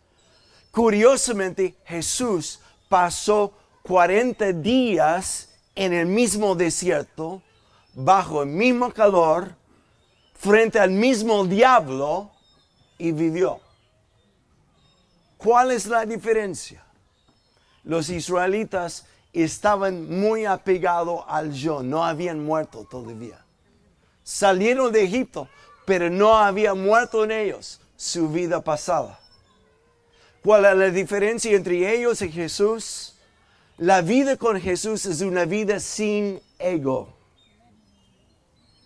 Curiosamente, 0.71 1.75
Jesús 1.85 2.61
pasó 2.89 3.53
40 3.83 4.53
días 4.55 5.49
en 5.75 5.93
el 5.93 6.07
mismo 6.07 6.55
desierto, 6.55 7.43
bajo 7.95 8.43
el 8.43 8.49
mismo 8.49 8.93
calor, 8.93 9.55
frente 10.35 10.79
al 10.79 10.91
mismo 10.91 11.45
diablo 11.45 12.31
y 12.99 13.13
vivió. 13.13 13.61
¿Cuál 15.37 15.71
es 15.71 15.87
la 15.87 16.05
diferencia? 16.05 16.85
Los 17.85 18.11
israelitas 18.11 19.07
estaban 19.33 20.21
muy 20.21 20.45
apegados 20.45 21.25
al 21.27 21.53
yo, 21.53 21.83
no 21.83 22.05
habían 22.05 22.45
muerto 22.45 22.87
todavía. 22.91 23.45
Salieron 24.23 24.93
de 24.93 25.05
Egipto, 25.05 25.49
pero 25.87 26.11
no 26.11 26.37
había 26.37 26.75
muerto 26.75 27.25
en 27.25 27.33
ellos 27.33 27.81
su 27.97 28.29
vida 28.29 28.63
pasada. 28.63 29.19
¿Cuál 30.43 30.65
es 30.65 30.77
la 30.77 30.91
diferencia 30.91 31.53
entre 31.53 31.95
ellos 31.95 32.23
y 32.23 32.31
Jesús? 32.31 33.15
La 33.77 34.01
vida 34.03 34.37
con 34.37 34.61
Jesús 34.61 35.07
es 35.07 35.21
una 35.21 35.45
vida 35.45 35.81
sin 35.81 36.41
ego. 36.59 37.20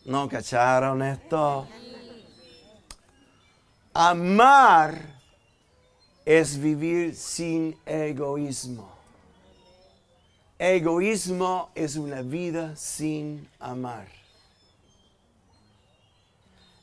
¿No 0.05 0.29
cacharon 0.29 1.03
esto? 1.03 1.67
Amar 3.95 5.01
es 6.25 6.59
vivir 6.59 7.15
sin 7.15 7.79
egoísmo. 7.87 8.93
Egoísmo 10.59 11.71
es 11.75 11.97
una 11.97 12.23
vida 12.23 12.77
sin 12.77 13.49
amar. 13.59 14.09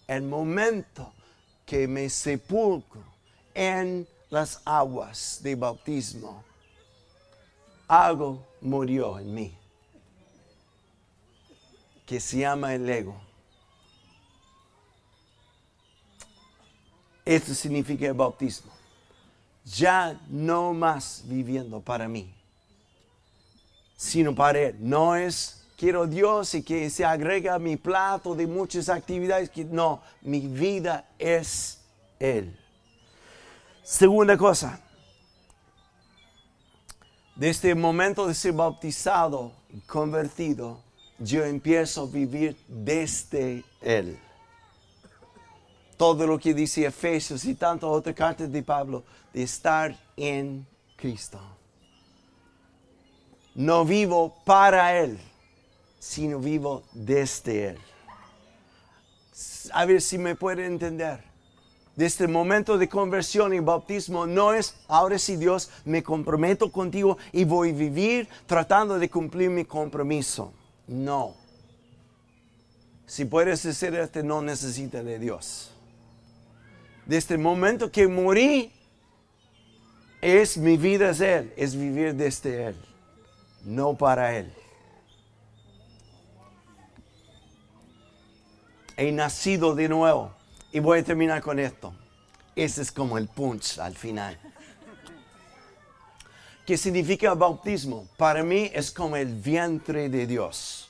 El 0.08 0.24
momento 0.24 1.14
que 1.66 1.88
me 1.88 2.10
sepulcro 2.10 3.04
en 3.54 4.08
las 4.30 4.62
aguas 4.66 5.40
de 5.44 5.56
bautismo, 5.56 6.44
algo 7.88 8.46
murió 8.62 9.20
en 9.20 9.34
mí, 9.34 9.58
que 12.12 12.20
se 12.20 12.40
llama 12.40 12.76
el 12.76 12.90
ego. 12.90 13.16
Esto 17.24 17.54
significa 17.54 18.06
el 18.06 18.14
bautismo. 18.14 18.70
Ya 19.64 20.20
no 20.28 20.74
más 20.74 21.24
viviendo 21.24 21.80
para 21.80 22.10
mí, 22.10 22.36
sino 23.96 24.36
para 24.36 24.60
Él. 24.60 24.76
No 24.82 25.16
es 25.16 25.66
quiero 25.78 26.06
Dios 26.06 26.54
y 26.54 26.64
que 26.64 26.90
se 26.90 27.06
agrega 27.06 27.56
a 27.56 27.60
mi 27.60 27.78
plato 27.78 28.36
de 28.36 28.46
muchas 28.46 28.90
actividades. 28.90 29.50
No, 29.70 30.02
mi 30.22 30.42
vida 30.42 31.08
es 31.18 31.80
Él. 32.20 32.60
Segunda 33.84 34.38
cosa, 34.38 34.82
desde 37.38 37.70
el 37.70 37.78
momento 37.78 38.28
de 38.28 38.34
ser 38.34 38.52
bautizado 38.52 39.54
y 39.70 39.80
convertido, 39.80 40.91
yo 41.24 41.46
empiezo 41.46 42.04
a 42.04 42.08
vivir 42.08 42.58
desde 42.68 43.64
Él. 43.82 44.18
Todo 45.98 46.26
lo 46.26 46.40
que 46.40 46.54
dice 46.54 46.86
Efesios 46.86 47.46
y 47.46 47.54
tantas 47.54 47.90
otras 47.90 48.16
cartas 48.16 48.52
de 48.52 48.64
Pablo, 48.64 49.04
de 49.32 49.44
estar 49.44 49.96
en 50.18 50.66
Cristo. 50.96 51.40
No 53.54 53.86
vivo 53.86 54.34
para 54.46 54.98
Él, 54.98 55.20
sino 56.00 56.40
vivo 56.40 56.84
desde 56.92 57.70
Él. 57.70 57.78
A 59.74 59.86
ver 59.86 60.02
si 60.02 60.18
me 60.18 60.36
puede 60.36 60.66
entender 60.66 61.24
de 61.96 62.06
este 62.06 62.28
momento 62.28 62.78
de 62.78 62.90
conversión 62.90 63.54
y 63.54 63.60
bautismo 63.60 64.26
no 64.26 64.54
es, 64.54 64.76
ahora 64.88 65.20
sí 65.20 65.36
Dios, 65.36 65.70
me 65.86 66.02
comprometo 66.02 66.72
contigo 66.72 67.18
y 67.32 67.44
voy 67.44 67.70
a 67.70 67.74
vivir 67.74 68.30
tratando 68.48 68.98
de 68.98 69.10
cumplir 69.10 69.50
mi 69.50 69.66
compromiso. 69.66 70.54
No. 70.92 71.36
Si 73.06 73.24
puedes 73.24 73.64
decir 73.64 73.96
este, 73.96 74.24
no 74.24 74.42
necesita 74.42 75.02
de 75.02 75.20
Dios. 75.20 75.72
Desde 77.06 77.16
el 77.16 77.18
este 77.18 77.38
momento 77.38 77.90
que 77.90 78.10
morí, 78.10 78.74
es 80.22 80.58
mi 80.58 80.76
vida 80.76 81.12
es 81.12 81.22
Él, 81.22 81.54
es 81.56 81.76
vivir 81.78 82.14
desde 82.14 82.68
Él, 82.68 82.76
no 83.64 83.98
para 83.98 84.38
Él. 84.38 84.54
He 88.98 89.14
nacido 89.14 89.74
de 89.74 89.88
nuevo 89.88 90.34
y 90.74 90.80
voy 90.80 91.00
a 91.00 91.04
terminar 91.04 91.42
con 91.42 91.58
esto. 91.58 91.94
Ese 92.54 92.82
es 92.82 92.92
como 92.92 93.18
el 93.18 93.30
punch 93.30 93.80
al 93.80 93.96
final. 93.96 94.38
¿Qué 96.66 96.78
significa 96.78 97.32
el 97.32 97.38
bautismo? 97.38 98.08
Para 98.18 98.44
mí 98.44 98.70
es 98.74 98.92
como 98.92 99.16
el 99.16 99.34
vientre 99.34 100.10
de 100.10 100.28
Dios. 100.28 100.90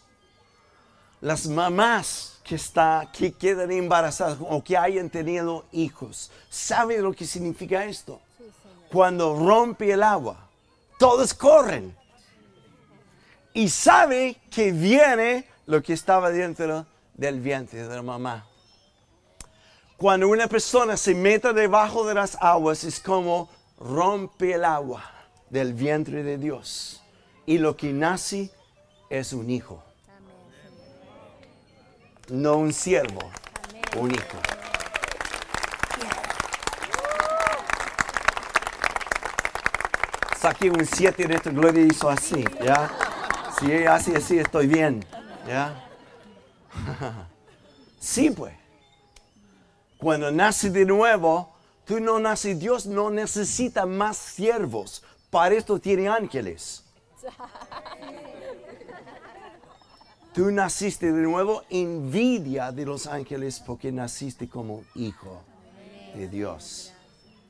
Las 1.21 1.47
mamás 1.47 2.39
que, 2.43 2.55
está, 2.55 3.09
que 3.13 3.31
quedan 3.31 3.71
embarazadas 3.71 4.37
o 4.41 4.61
que 4.63 4.75
hayan 4.75 5.09
tenido 5.09 5.65
hijos, 5.71 6.31
¿saben 6.49 7.01
lo 7.01 7.13
que 7.13 7.25
significa 7.25 7.85
esto? 7.85 8.19
Cuando 8.91 9.37
rompe 9.37 9.91
el 9.91 10.03
agua, 10.03 10.35
todos 10.99 11.33
corren. 11.33 11.95
Y 13.53 13.69
sabe 13.69 14.37
que 14.49 14.71
viene 14.71 15.47
lo 15.67 15.81
que 15.81 15.93
estaba 15.93 16.31
dentro 16.31 16.85
del 17.13 17.39
vientre 17.39 17.87
de 17.87 17.95
la 17.95 18.01
mamá. 18.01 18.45
Cuando 19.95 20.27
una 20.27 20.47
persona 20.47 20.97
se 20.97 21.13
mete 21.13 21.53
debajo 21.53 22.05
de 22.05 22.15
las 22.15 22.35
aguas 22.41 22.83
es 22.83 22.99
como 22.99 23.49
rompe 23.79 24.53
el 24.53 24.65
agua 24.65 25.10
del 25.51 25.73
vientre 25.73 26.23
de 26.23 26.37
Dios. 26.37 27.01
Y 27.45 27.57
lo 27.57 27.75
que 27.75 27.91
nace 27.91 28.49
es 29.09 29.33
un 29.33 29.49
hijo. 29.49 29.83
No 32.29 32.55
un 32.55 32.71
siervo, 32.71 33.19
un 33.97 34.11
hijo. 34.11 34.37
Saqué 40.39 40.71
un 40.71 40.85
7 40.85 41.23
en 41.23 41.31
esta 41.33 41.51
gloria 41.51 41.83
hizo 41.83 42.09
así, 42.09 42.43
¿ya? 42.63 42.89
Si 43.59 43.71
ella 43.71 43.95
hace 43.95 44.15
así, 44.15 44.39
estoy 44.39 44.65
bien, 44.67 45.05
¿ya? 45.45 45.87
sí, 47.99 48.31
pues. 48.31 48.53
Cuando 49.97 50.31
nace 50.31 50.71
de 50.71 50.85
nuevo, 50.85 51.53
tú 51.85 51.99
no 51.99 52.17
naces, 52.17 52.57
Dios 52.57 52.85
no 52.85 53.11
necesita 53.11 53.85
más 53.85 54.17
siervos. 54.17 55.03
Para 55.31 55.55
esto 55.55 55.79
tiene 55.79 56.07
ángeles. 56.07 56.83
Tú 60.33 60.51
naciste 60.51 61.11
de 61.11 61.23
nuevo, 61.23 61.63
envidia 61.69 62.71
de 62.71 62.85
los 62.85 63.07
ángeles 63.07 63.59
porque 63.59 63.91
naciste 63.91 64.47
como 64.47 64.83
hijo 64.93 65.41
de 66.13 66.27
Dios. 66.27 66.93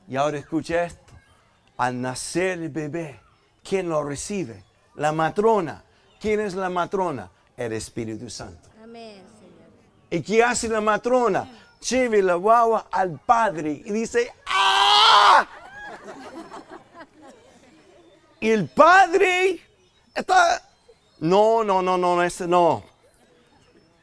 Y 0.08 0.16
ahora 0.16 0.38
escucha 0.38 0.84
esto. 0.84 1.12
Al 1.76 2.00
nacer 2.00 2.60
el 2.60 2.70
bebé, 2.70 3.20
¿quién 3.62 3.90
lo 3.90 4.02
recibe? 4.02 4.64
La 4.94 5.12
matrona. 5.12 5.84
¿Quién 6.18 6.40
es 6.40 6.54
la 6.54 6.70
matrona? 6.70 7.30
El 7.56 7.74
Espíritu 7.74 8.30
Santo. 8.30 8.70
Amén, 8.82 9.22
Señor. 9.38 9.70
¿Y 10.10 10.22
qué 10.22 10.42
hace 10.42 10.68
la 10.68 10.80
matrona? 10.80 11.48
lleve 11.82 12.22
la 12.22 12.34
guagua 12.34 12.86
al 12.90 13.18
padre 13.18 13.82
y 13.84 13.92
dice, 13.92 14.32
¡ah! 14.46 15.46
Y 18.42 18.50
el 18.50 18.66
padre 18.66 19.60
está, 20.12 20.60
no, 21.20 21.62
no, 21.62 21.80
no, 21.80 21.96
no, 21.96 22.20
ese 22.24 22.48
no. 22.48 22.82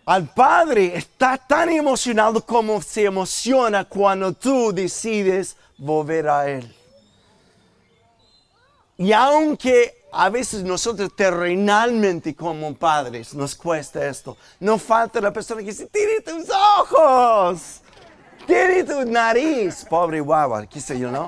Al 0.06 0.34
padre 0.34 0.95
está 0.95 1.38
tan 1.38 1.67
emocionado 1.67 2.39
como 2.45 2.82
se 2.82 3.04
emociona 3.04 3.84
cuando 3.84 4.32
tú 4.32 4.71
decides 4.71 5.58
volver 5.78 6.30
a 6.30 6.49
él. 6.49 6.73
Y 8.97 9.12
aunque 9.12 10.06
a 10.13 10.30
veces 10.30 10.63
nosotros 10.63 11.13
terrenalmente 11.17 12.34
como 12.34 12.73
padres 12.73 13.34
nos 13.34 13.54
cuesta 13.54 14.08
esto. 14.08 14.38
No 14.62 14.78
falta 14.78 15.19
la 15.19 15.34
persona 15.34 15.60
que 15.60 15.71
dice, 15.71 15.88
tiene 15.88 16.21
tus 16.21 16.47
ojos, 16.80 17.82
tiene 18.47 18.86
tu 18.86 19.04
nariz. 19.04 19.86
Pobre 19.89 20.21
guagua, 20.21 20.65
qué 20.65 20.80
sé 20.80 20.97
yo, 20.97 21.12
¿no? 21.12 21.28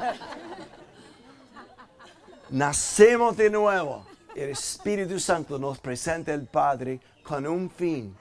Nacemos 2.52 3.38
de 3.38 3.50
nuevo. 3.50 4.06
El 4.36 4.50
Espíritu 4.50 5.18
Santo 5.22 5.58
nos 5.58 5.80
presenta 5.80 6.34
el 6.34 6.48
Padre 6.48 7.00
con 7.24 7.48
un 7.48 7.70
fin 7.70 8.14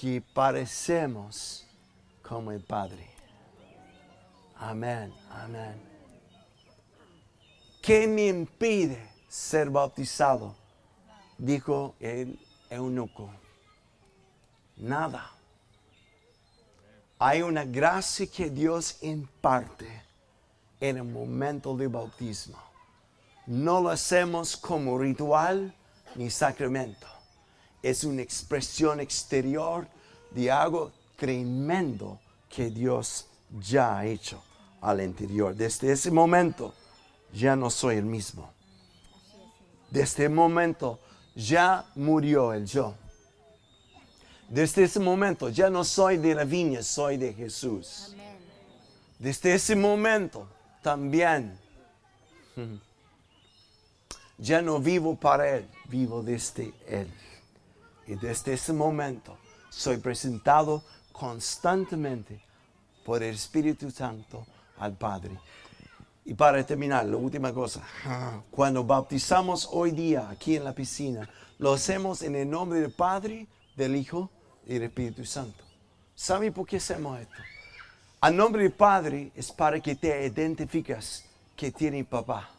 que 0.00 0.22
parecemos 0.22 1.66
como 2.22 2.52
el 2.52 2.60
Padre. 2.60 3.10
Amén, 4.56 5.12
amén. 5.30 5.82
¿Qué 7.82 8.06
me 8.06 8.28
impide 8.28 9.10
ser 9.28 9.68
bautizado? 9.68 10.54
Dijo 11.36 11.96
el 11.98 12.38
eunuco. 12.70 13.32
Nada. 14.76 15.32
Hay 17.18 17.42
una 17.42 17.64
gracia 17.64 18.28
que 18.28 18.48
Dios 18.48 18.98
imparte 19.02 20.04
en 20.78 20.98
el 20.98 21.04
momento 21.04 21.76
del 21.76 21.88
bautismo. 21.88 22.68
No 23.48 23.80
lo 23.80 23.88
hacemos 23.88 24.58
como 24.58 24.98
ritual 24.98 25.74
ni 26.16 26.28
sacramento. 26.28 27.06
Es 27.82 28.04
una 28.04 28.20
expresión 28.20 29.00
exterior 29.00 29.88
de 30.32 30.50
algo 30.50 30.92
tremendo 31.16 32.20
que 32.50 32.68
Dios 32.68 33.26
ya 33.58 33.96
ha 33.96 34.04
hecho 34.04 34.42
al 34.82 35.00
interior. 35.00 35.54
Desde 35.54 35.92
ese 35.92 36.10
momento 36.10 36.74
ya 37.32 37.56
no 37.56 37.70
soy 37.70 37.96
el 37.96 38.04
mismo. 38.04 38.52
Desde 39.90 40.26
ese 40.26 40.28
momento 40.28 41.00
ya 41.34 41.86
murió 41.94 42.52
el 42.52 42.66
yo. 42.66 42.96
Desde 44.50 44.84
ese 44.84 45.00
momento 45.00 45.48
ya 45.48 45.70
no 45.70 45.84
soy 45.84 46.18
de 46.18 46.34
la 46.34 46.44
viña, 46.44 46.82
soy 46.82 47.16
de 47.16 47.32
Jesús. 47.32 48.14
Desde 49.18 49.54
ese 49.54 49.74
momento 49.74 50.46
también 50.82 51.58
ya 54.38 54.62
no 54.62 54.78
vivo 54.78 55.16
para 55.16 55.56
Él, 55.56 55.68
vivo 55.88 56.22
desde 56.22 56.72
Él. 56.86 57.12
Y 58.06 58.14
desde 58.14 58.54
ese 58.54 58.72
momento 58.72 59.36
soy 59.68 59.98
presentado 59.98 60.82
constantemente 61.12 62.40
por 63.04 63.22
el 63.22 63.34
Espíritu 63.34 63.90
Santo 63.90 64.46
al 64.78 64.96
Padre. 64.96 65.38
Y 66.24 66.34
para 66.34 66.64
terminar, 66.64 67.06
la 67.06 67.16
última 67.16 67.52
cosa, 67.52 67.82
cuando 68.50 68.84
bautizamos 68.84 69.68
hoy 69.72 69.92
día 69.92 70.28
aquí 70.30 70.56
en 70.56 70.64
la 70.64 70.74
piscina, 70.74 71.28
lo 71.58 71.72
hacemos 71.72 72.22
en 72.22 72.36
el 72.36 72.48
nombre 72.48 72.80
del 72.80 72.92
Padre, 72.92 73.46
del 73.76 73.96
Hijo 73.96 74.30
y 74.66 74.74
del 74.74 74.84
Espíritu 74.84 75.24
Santo. 75.24 75.64
¿Sabe 76.14 76.52
por 76.52 76.66
qué 76.66 76.76
hacemos 76.76 77.18
esto? 77.18 77.34
A 78.20 78.30
nombre 78.30 78.62
del 78.62 78.72
Padre 78.72 79.32
es 79.34 79.50
para 79.50 79.80
que 79.80 79.94
te 79.94 80.26
identificas 80.26 81.24
que 81.56 81.70
tiene 81.70 82.04
papá. 82.04 82.50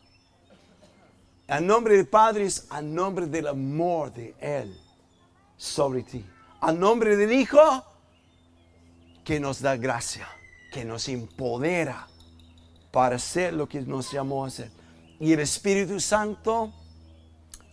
A 1.49 1.59
nombre 1.59 1.97
del 1.97 2.07
Padre 2.07 2.45
es 2.45 2.67
a 2.69 2.79
nombre 2.79 3.25
del 3.25 3.47
amor 3.47 4.13
de 4.13 4.35
Él 4.39 4.79
sobre 5.57 6.03
ti. 6.03 6.23
A 6.61 6.71
nombre 6.71 7.17
del 7.17 7.33
Hijo 7.33 7.83
que 9.23 9.39
nos 9.39 9.59
da 9.59 9.75
gracia, 9.75 10.27
que 10.71 10.85
nos 10.85 11.09
empodera 11.09 12.07
para 12.91 13.15
hacer 13.15 13.53
lo 13.53 13.67
que 13.67 13.81
nos 13.81 14.11
llamó 14.11 14.45
a 14.45 14.49
hacer. 14.49 14.69
Y 15.19 15.33
el 15.33 15.39
Espíritu 15.39 15.99
Santo, 15.99 16.71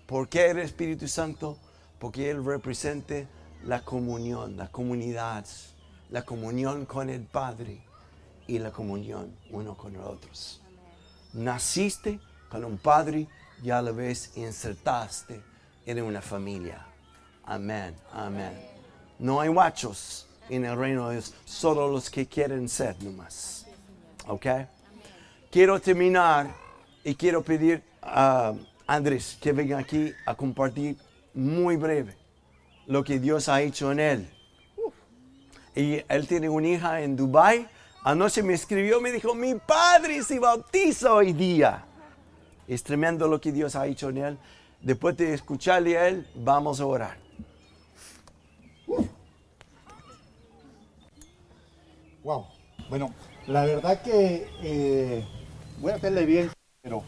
¿por 0.07 0.31
qué 0.31 0.51
el 0.51 0.61
Espíritu 0.61 1.07
Santo? 1.07 1.59
Porque 1.99 2.31
Él 2.31 2.43
representa 2.43 3.27
la 3.63 3.85
comunión, 3.85 4.57
la 4.57 4.69
comunidad, 4.69 5.45
la 6.09 6.23
comunión 6.23 6.87
con 6.87 7.11
el 7.11 7.25
Padre 7.25 7.85
y 8.47 8.59
la 8.59 8.71
comunión 8.71 9.37
uno 9.51 9.77
con 9.77 9.93
los 9.93 10.07
otros. 10.07 10.63
Naciste 11.35 12.21
con 12.49 12.65
un 12.65 12.79
Padre 12.79 13.29
y 13.63 13.71
a 13.71 13.81
la 13.83 13.93
vez 13.93 14.37
insertaste 14.37 15.43
en 15.87 16.03
una 16.03 16.21
familia. 16.21 16.87
Amén, 17.45 17.95
amén. 18.13 18.53
No 19.19 19.41
hay 19.41 19.51
machos 19.51 20.29
en 20.49 20.65
el 20.65 20.77
reino 20.77 21.09
de 21.09 21.15
Dios, 21.15 21.35
solo 21.45 21.89
los 21.89 22.11
que 22.11 22.27
quieren 22.27 22.69
ser 22.69 23.03
nomás. 23.03 23.67
¿Ok? 24.27 24.47
Quiero 25.51 25.81
terminar 25.81 26.55
y 27.05 27.15
quiero 27.15 27.43
pedir 27.43 27.83
a 28.03 28.53
Andrés 28.87 29.39
que 29.41 29.53
venga 29.53 29.79
aquí 29.79 30.13
a 30.27 30.35
compartir 30.35 30.97
muy 31.35 31.77
breve 31.77 32.17
lo 32.87 33.03
que 33.03 33.19
Dios 33.19 33.49
ha 33.49 33.63
hecho 33.63 33.91
en 33.93 34.01
él. 34.01 34.31
Y 35.75 36.03
él 36.09 36.27
tiene 36.27 36.49
una 36.49 36.69
hija 36.69 37.01
en 37.01 37.17
Dubai. 37.17 37.69
Anoche 38.03 38.43
me 38.43 38.55
escribió, 38.55 39.01
me 39.01 39.13
dijo, 39.13 39.35
mi 39.35 39.55
padre 39.55 40.23
se 40.23 40.39
bautiza 40.39 41.13
hoy 41.13 41.33
día. 41.33 41.86
Es 42.69 42.83
tremendo 42.83 43.29
lo 43.29 43.41
que 43.41 43.53
Dios 43.53 43.77
ha 43.77 43.87
hecho 43.87 44.11
en 44.11 44.19
él. 44.19 44.39
Después 44.81 45.17
de 45.17 45.35
escucharle 45.35 45.99
a 45.99 46.09
él, 46.09 46.27
vamos 46.35 46.81
a 46.81 46.87
orar. 46.87 47.17
Wow. 52.23 52.47
Bueno, 52.89 53.13
la 53.47 53.65
verdad 53.65 54.03
que 54.03 54.49
eh, 54.63 55.25
voy 55.81 55.93
a 55.93 55.95
hacerle 55.97 56.27
bien, 56.27 56.51
pero 56.83 57.05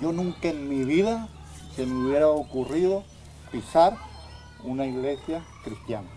yo 0.00 0.12
nunca 0.12 0.48
en 0.48 0.68
mi 0.68 0.84
vida 0.84 1.28
se 1.76 1.86
me 1.86 2.06
hubiera 2.06 2.28
ocurrido 2.28 3.04
pisar 3.52 3.96
una 4.64 4.86
iglesia 4.86 5.44
cristiana. 5.62 6.08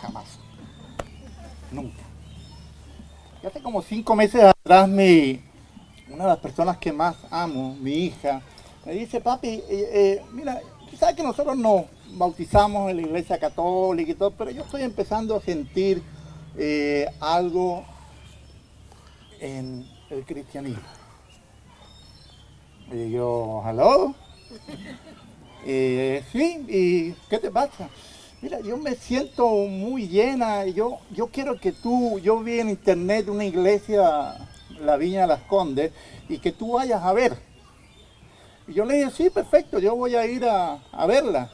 Jamás. 0.00 0.38
Nunca. 1.70 2.02
Y 3.42 3.46
hace 3.46 3.62
como 3.62 3.80
cinco 3.82 4.14
meses 4.14 4.42
atrás 4.42 4.88
mi, 4.88 5.42
una 6.12 6.24
de 6.24 6.30
las 6.30 6.38
personas 6.38 6.76
que 6.76 6.92
más 6.92 7.16
amo, 7.30 7.74
mi 7.80 7.92
hija, 7.92 8.42
me 8.84 8.92
dice, 8.92 9.20
papi, 9.20 9.48
eh, 9.48 9.64
eh, 9.68 10.22
mira, 10.32 10.60
sabes 10.98 11.16
que 11.16 11.22
nosotros 11.22 11.56
nos 11.56 11.84
bautizamos 12.14 12.90
en 12.90 12.96
la 12.96 13.02
iglesia 13.02 13.38
católica 13.38 14.10
y 14.10 14.14
todo, 14.14 14.32
pero 14.32 14.50
yo 14.50 14.62
estoy 14.62 14.82
empezando 14.82 15.36
a 15.36 15.40
sentir 15.40 16.02
eh, 16.56 17.06
algo 17.20 17.84
en 19.40 19.86
el 20.10 20.24
cristianismo. 20.24 20.82
Y 22.92 23.10
yo, 23.10 23.62
¿hello? 23.66 24.14
sí, 26.32 26.66
¿y 26.68 27.12
qué 27.30 27.38
te 27.38 27.50
pasa? 27.50 27.88
Mira, 28.42 28.58
yo 28.60 28.76
me 28.76 28.96
siento 28.96 29.48
muy 29.48 30.08
llena, 30.08 30.66
yo, 30.66 30.98
yo 31.12 31.28
quiero 31.28 31.60
que 31.60 31.70
tú, 31.70 32.18
yo 32.18 32.40
vi 32.40 32.58
en 32.58 32.70
internet 32.70 33.28
una 33.28 33.44
iglesia, 33.44 34.36
la 34.82 34.96
Viña 34.96 35.22
de 35.22 35.26
las 35.28 35.42
Condes, 35.42 35.92
y 36.28 36.38
que 36.38 36.52
tú 36.52 36.72
vayas 36.72 37.02
a 37.02 37.12
ver. 37.12 37.36
Y 38.66 38.74
yo 38.74 38.84
le 38.84 38.94
dije, 38.94 39.10
sí, 39.10 39.30
perfecto, 39.30 39.78
yo 39.78 39.96
voy 39.96 40.14
a 40.14 40.26
ir 40.26 40.44
a, 40.44 40.78
a 40.92 41.06
verla. 41.06 41.50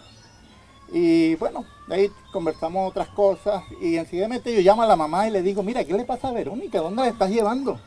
Y 0.93 1.35
bueno, 1.35 1.64
de 1.87 1.95
ahí 1.95 2.11
conversamos 2.33 2.91
otras 2.91 3.09
cosas 3.09 3.62
y 3.81 3.97
enseguida 3.97 4.29
yo 4.45 4.61
llamo 4.61 4.83
a 4.83 4.87
la 4.87 4.97
mamá 4.97 5.29
y 5.29 5.31
le 5.31 5.43
digo, 5.43 5.62
mira, 5.62 5.85
¿qué 5.85 5.93
le 5.93 6.05
pasa 6.05 6.29
a 6.29 6.33
Verónica? 6.33 6.79
¿Dónde 6.81 7.03
la 7.03 7.09
estás 7.09 7.31
llevando? 7.31 7.79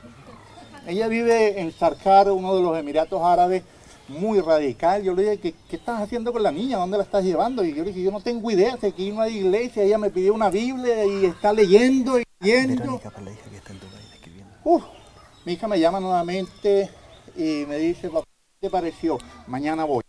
Ella 0.86 1.08
vive 1.08 1.60
en 1.60 1.72
Sarkar, 1.72 2.32
uno 2.32 2.56
de 2.56 2.62
los 2.62 2.78
Emiratos 2.78 3.22
Árabes, 3.22 3.64
muy 4.08 4.40
radical. 4.40 5.04
Yo 5.04 5.14
le 5.14 5.24
dije, 5.24 5.40
¿qué, 5.40 5.56
¿qué, 5.70 5.76
estás 5.76 6.02
haciendo 6.02 6.32
con 6.32 6.44
la 6.44 6.52
niña? 6.52 6.78
¿Dónde 6.78 6.98
la 6.98 7.04
estás 7.04 7.24
llevando? 7.24 7.64
Y 7.64 7.74
yo 7.74 7.84
le 7.84 7.92
dije, 7.92 8.04
yo 8.04 8.12
no 8.12 8.22
tengo 8.22 8.50
idea, 8.52 8.78
sé 8.78 8.92
que 8.92 9.12
no 9.12 9.22
hay 9.22 9.38
iglesia. 9.38 9.84
Ella 9.84 9.98
me 9.98 10.10
pidió 10.10 10.34
una 10.34 10.50
Biblia 10.50 11.06
y 11.06 11.26
está 11.26 11.54
leyendo 11.54 12.20
y 12.20 12.24
leyendo. 12.40 13.00
Uf, 14.64 14.84
mi 15.46 15.54
hija 15.54 15.68
me 15.68 15.80
llama 15.80 16.00
nuevamente 16.00 16.90
y 17.36 17.66
me 17.68 17.78
dice, 17.78 18.10
¿qué 18.10 18.22
te 18.60 18.70
pareció? 18.70 19.18
Mañana 19.48 19.86
voy. 19.86 20.04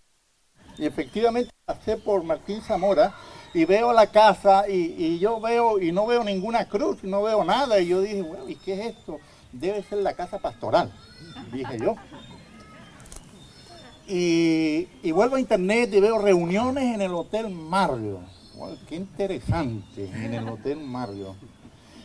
Y 0.79 0.87
efectivamente 0.87 1.51
pasé 1.65 1.97
por 1.97 2.23
Martín 2.23 2.61
Zamora 2.61 3.15
y 3.55 3.65
veo 3.65 3.93
la 3.93 4.07
casa 4.09 4.69
y, 4.69 5.19
yo 5.19 5.41
veo 5.41 5.81
y 5.81 5.93
no 5.93 6.07
veo 6.07 6.25
ninguna 6.25 6.69
cruz, 6.69 7.03
no 7.03 7.23
veo 7.23 7.45
nada. 7.45 7.81
Y 7.81 7.89
yo 7.89 8.01
dije, 8.01 8.23
bueno, 8.23 8.49
¿y 8.49 8.57
qué 8.57 8.75
es 8.75 8.97
esto? 8.97 9.21
Debe 9.53 9.83
ser 9.83 9.99
la 9.99 10.15
casa 10.15 10.39
pastoral, 10.39 10.93
dije 11.53 11.79
yo. 11.79 11.97
Y, 14.07 15.13
vuelvo 15.13 15.37
a 15.37 15.41
internet 15.41 15.91
y 15.95 16.01
veo 16.01 16.19
reuniones 16.19 16.95
en 16.95 17.01
el 17.01 17.15
Hotel 17.15 17.49
Mario. 17.49 18.21
qué 18.89 18.97
interesante, 18.97 20.11
en 20.13 20.35
el 20.35 20.49
Hotel 20.49 20.79
Mario. 20.79 21.37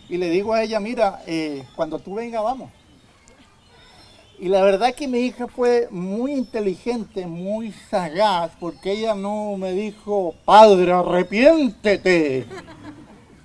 Y 0.10 0.18
le 0.18 0.30
digo 0.30 0.54
a 0.54 0.64
ella, 0.64 0.80
mira, 0.80 1.22
eh, 1.28 1.66
cuando 1.76 2.00
tú 2.00 2.16
vengas 2.16 2.44
vamos. 2.44 2.72
Y 4.40 4.50
la 4.50 4.62
verdad 4.62 4.94
que 4.94 5.08
mi 5.08 5.20
hija 5.20 5.48
fue 5.48 5.88
muy 5.90 6.34
inteligente, 6.34 7.26
muy 7.26 7.72
sagaz, 7.72 8.52
porque 8.60 8.92
ella 8.92 9.16
no 9.16 9.58
me 9.58 9.72
dijo, 9.72 10.36
padre, 10.46 10.92
arrepiéntete, 10.92 12.46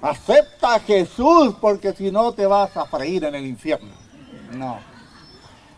acepta 0.03 0.75
a 0.75 0.81
Jesús, 0.81 1.55
porque 1.59 1.95
si 1.95 2.11
no 2.11 2.33
te 2.33 2.45
vas 2.45 2.77
a 2.77 2.85
freír 2.85 3.25
en 3.25 3.35
el 3.35 3.47
infierno. 3.47 3.95
No. 4.53 4.81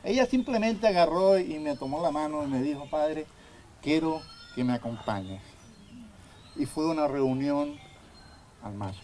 Ella 0.03 0.27
simplemente 0.27 0.89
agarró 0.89 1.39
y 1.39 1.61
me 1.61 1.77
tomó 1.77 2.03
la 2.03 2.11
mano 2.11 2.43
y 2.43 2.49
me 2.49 2.61
dijo, 2.61 2.85
padre, 2.91 3.25
quiero 3.81 4.21
que 4.57 4.65
me 4.65 4.73
acompañes. 4.73 5.41
Y 6.57 6.67
fue 6.67 6.87
una 6.87 7.07
reunión 7.07 7.77
al 8.65 8.75
mar. 8.75 8.95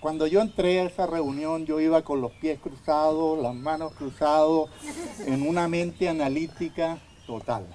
Cuando 0.00 0.26
yo 0.26 0.40
entré 0.40 0.80
a 0.80 0.84
esa 0.84 1.06
reunión, 1.06 1.66
yo 1.66 1.78
iba 1.78 2.00
con 2.02 2.22
los 2.22 2.32
pies 2.32 2.58
cruzados, 2.58 3.38
las 3.38 3.54
manos 3.54 3.92
cruzadas, 3.92 4.70
en 5.26 5.46
una 5.46 5.68
mente 5.68 6.08
analítica 6.08 6.98
total. 7.26 7.66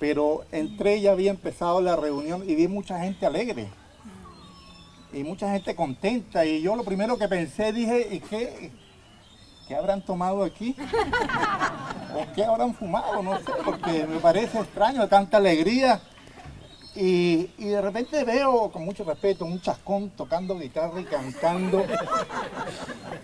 Pero 0.00 0.44
entré 0.50 0.96
y 0.96 1.06
había 1.06 1.30
empezado 1.30 1.82
la 1.82 1.94
reunión 1.94 2.48
y 2.48 2.54
vi 2.54 2.68
mucha 2.68 3.00
gente 3.00 3.26
alegre 3.26 3.68
y 5.12 5.24
mucha 5.24 5.52
gente 5.52 5.74
contenta. 5.74 6.46
Y 6.46 6.62
yo 6.62 6.74
lo 6.74 6.84
primero 6.84 7.18
que 7.18 7.28
pensé, 7.28 7.72
dije, 7.72 8.08
¿y 8.10 8.20
qué, 8.20 8.72
qué 9.66 9.74
habrán 9.74 10.02
tomado 10.02 10.42
aquí? 10.42 10.74
¿O 12.14 12.34
qué 12.34 12.44
habrán 12.44 12.74
fumado? 12.74 13.22
No 13.22 13.36
sé, 13.38 13.52
porque 13.62 14.06
me 14.06 14.18
parece 14.20 14.58
extraño 14.58 15.06
tanta 15.06 15.36
alegría. 15.36 16.00
Y, 16.94 17.46
de 17.58 17.80
repente 17.80 18.24
veo, 18.24 18.70
con 18.70 18.84
mucho 18.84 19.04
respeto, 19.04 19.44
un 19.44 19.60
chascón 19.60 20.10
tocando 20.10 20.58
guitarra 20.58 21.00
y 21.00 21.04
cantando. 21.04 21.84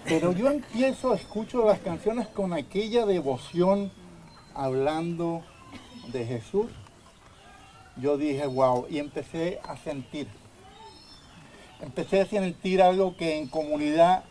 Pero 0.05 0.33
yo 0.33 0.51
empiezo, 0.51 1.15
escucho 1.15 1.67
las 1.67 1.81
canciones 1.81 2.29
con 2.29 2.53
aquella 2.53 3.07
devoción, 3.07 3.91
hablando 4.55 5.43
de 6.13 6.25
Jesús. 6.25 6.71
Yo 7.97 8.17
dije, 8.17 8.47
wow, 8.47 8.87
y 8.89 8.99
empecé 8.99 9.61
a 9.65 9.77
sentir. 9.77 10.29
Empecé 11.81 12.21
a 12.21 12.27
sentir 12.27 12.83
algo 12.83 13.17
que 13.17 13.39
en 13.39 13.49
comunidad, 13.49 14.25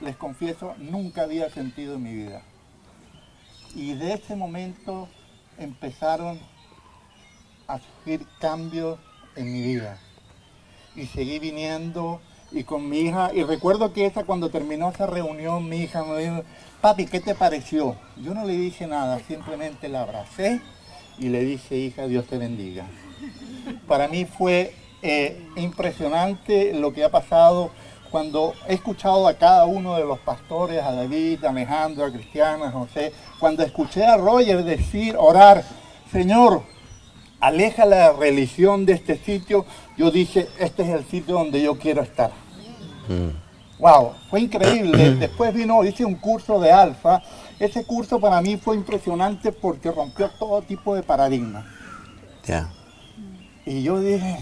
les 0.00 0.16
confieso, 0.16 0.74
nunca 0.78 1.22
había 1.22 1.50
sentido 1.50 1.94
en 1.94 2.02
mi 2.02 2.14
vida. 2.14 2.42
Y 3.74 3.94
de 3.94 4.14
ese 4.14 4.34
momento 4.34 5.08
empezaron 5.58 6.40
a 7.68 7.78
sufrir 7.78 8.26
cambios 8.40 8.98
en 9.36 9.52
mi 9.52 9.60
vida. 9.60 9.98
Y 10.96 11.04
seguí 11.06 11.38
viniendo 11.38 12.20
y 12.50 12.64
con 12.64 12.88
mi 12.88 13.00
hija, 13.00 13.30
y 13.34 13.42
recuerdo 13.42 13.92
que 13.92 14.06
esa 14.06 14.24
cuando 14.24 14.48
terminó 14.48 14.88
esa 14.88 15.06
reunión, 15.06 15.68
mi 15.68 15.82
hija 15.82 16.02
me 16.02 16.18
dijo, 16.18 16.44
papi, 16.80 17.04
¿qué 17.04 17.20
te 17.20 17.34
pareció? 17.34 17.94
Yo 18.16 18.32
no 18.32 18.46
le 18.46 18.54
dije 18.54 18.86
nada, 18.86 19.20
simplemente 19.20 19.90
la 19.90 20.00
abracé 20.00 20.62
y 21.18 21.28
le 21.28 21.44
dije, 21.44 21.76
hija, 21.76 22.06
Dios 22.06 22.26
te 22.26 22.38
bendiga. 22.38 22.86
Para 23.86 24.08
mí 24.08 24.24
fue 24.24 24.74
eh, 25.02 25.46
impresionante 25.56 26.72
lo 26.72 26.94
que 26.94 27.04
ha 27.04 27.10
pasado 27.10 27.70
cuando 28.10 28.54
he 28.66 28.72
escuchado 28.72 29.28
a 29.28 29.34
cada 29.34 29.66
uno 29.66 29.96
de 29.96 30.04
los 30.04 30.18
pastores, 30.20 30.82
a 30.82 30.92
David, 30.92 31.44
a 31.44 31.50
Alejandro, 31.50 32.06
a 32.06 32.10
Cristiana, 32.10 32.68
a 32.68 32.72
José, 32.72 33.12
cuando 33.38 33.62
escuché 33.62 34.06
a 34.06 34.16
Roger 34.16 34.64
decir, 34.64 35.16
orar, 35.18 35.62
Señor, 36.10 36.62
aleja 37.40 37.84
la 37.84 38.12
religión 38.12 38.86
de 38.86 38.94
este 38.94 39.16
sitio, 39.16 39.64
yo 39.96 40.10
dije, 40.10 40.48
este 40.58 40.82
es 40.82 40.88
el 40.90 41.04
sitio 41.04 41.34
donde 41.34 41.62
yo 41.62 41.78
quiero 41.78 42.02
estar. 42.02 42.30
Wow, 43.78 44.12
fue 44.28 44.40
increíble. 44.40 45.14
Después 45.20 45.54
vino, 45.54 45.84
hice 45.84 46.04
un 46.04 46.16
curso 46.16 46.60
de 46.60 46.72
alfa. 46.72 47.22
Ese 47.58 47.84
curso 47.84 48.20
para 48.20 48.40
mí 48.40 48.56
fue 48.56 48.76
impresionante 48.76 49.52
porque 49.52 49.90
rompió 49.90 50.30
todo 50.38 50.62
tipo 50.62 50.94
de 50.94 51.02
paradigmas. 51.02 51.64
Y 53.66 53.82
yo 53.82 54.00
dije, 54.00 54.38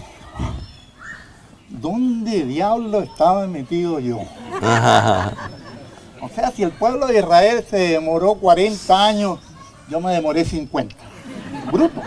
¿dónde 1.67 2.45
diablo 2.45 3.01
estaba 3.01 3.45
metido 3.47 3.99
yo? 3.99 4.17
o 6.21 6.29
sea, 6.33 6.51
si 6.51 6.63
el 6.63 6.71
pueblo 6.71 7.07
de 7.07 7.19
Israel 7.19 7.65
se 7.69 7.77
demoró 7.77 8.35
40 8.35 9.05
años, 9.05 9.39
yo 9.89 9.99
me 9.99 10.13
demoré 10.13 10.45
50. 10.45 10.95
Bruto. 11.71 12.01